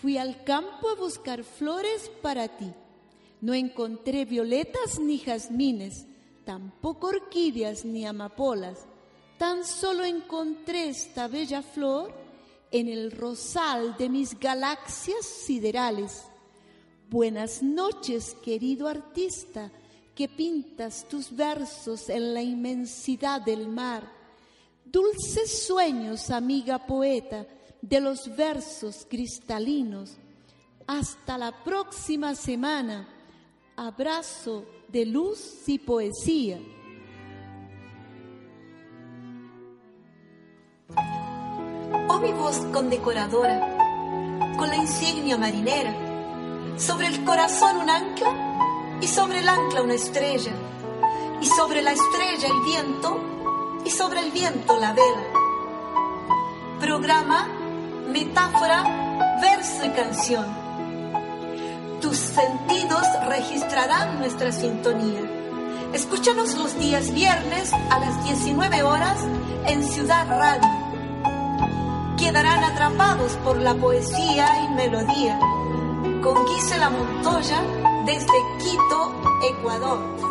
Fui 0.00 0.16
al 0.16 0.44
campo 0.44 0.88
a 0.88 0.94
buscar 0.94 1.44
flores 1.44 2.10
para 2.22 2.48
ti. 2.48 2.72
No 3.42 3.52
encontré 3.52 4.24
violetas 4.24 4.98
ni 4.98 5.18
jazmines, 5.18 6.06
tampoco 6.46 7.08
orquídeas 7.08 7.84
ni 7.84 8.06
amapolas. 8.06 8.86
Tan 9.36 9.66
solo 9.66 10.02
encontré 10.02 10.88
esta 10.88 11.28
bella 11.28 11.60
flor 11.60 12.14
en 12.70 12.88
el 12.88 13.10
rosal 13.10 13.94
de 13.98 14.08
mis 14.08 14.40
galaxias 14.40 15.26
siderales. 15.26 16.22
Buenas 17.10 17.62
noches, 17.62 18.34
querido 18.42 18.88
artista, 18.88 19.70
que 20.14 20.28
pintas 20.28 21.06
tus 21.08 21.34
versos 21.34 22.08
en 22.08 22.34
la 22.34 22.42
inmensidad 22.42 23.40
del 23.40 23.68
mar. 23.68 24.08
Dulces 24.84 25.66
sueños, 25.66 26.30
amiga 26.30 26.86
poeta, 26.86 27.46
de 27.82 28.00
los 28.00 28.34
versos 28.36 29.06
cristalinos. 29.08 30.12
Hasta 30.86 31.36
la 31.36 31.64
próxima 31.64 32.34
semana. 32.34 33.08
Abrazo 33.76 34.64
de 34.88 35.04
luz 35.04 35.68
y 35.68 35.78
poesía. 35.80 36.60
Oh 42.08 42.20
mi 42.20 42.32
voz 42.32 42.58
condecoradora, 42.72 44.54
con 44.56 44.68
la 44.68 44.76
insignia 44.76 45.36
marinera, 45.36 45.92
sobre 46.78 47.08
el 47.08 47.24
corazón 47.24 47.78
un 47.78 47.90
ancla 47.90 48.63
y 49.00 49.06
sobre 49.06 49.40
el 49.40 49.48
ancla 49.48 49.82
una 49.82 49.94
estrella, 49.94 50.52
y 51.40 51.46
sobre 51.46 51.82
la 51.82 51.92
estrella 51.92 52.48
el 52.48 52.62
viento 52.64 53.20
y 53.84 53.90
sobre 53.90 54.20
el 54.20 54.30
viento 54.30 54.78
la 54.78 54.92
vela. 54.92 55.24
Programa, 56.80 57.48
metáfora, 58.08 59.38
verso 59.40 59.84
y 59.84 59.90
canción. 59.90 60.46
Tus 62.00 62.16
sentidos 62.16 63.06
registrarán 63.28 64.18
nuestra 64.18 64.52
sintonía. 64.52 65.20
Escúchanos 65.92 66.54
los 66.54 66.78
días 66.78 67.12
viernes 67.12 67.72
a 67.72 67.98
las 67.98 68.24
19 68.24 68.82
horas 68.82 69.18
en 69.66 69.82
Ciudad 69.82 70.26
Radio 70.28 70.84
quedarán 72.24 72.64
atrapados 72.64 73.32
por 73.44 73.58
la 73.58 73.74
poesía 73.74 74.46
y 74.64 74.74
melodía. 74.74 75.38
Con 76.22 76.46
Gisela 76.46 76.88
Montoya 76.88 77.60
desde 78.04 78.32
Quito, 78.58 79.12
Ecuador. 79.42 80.23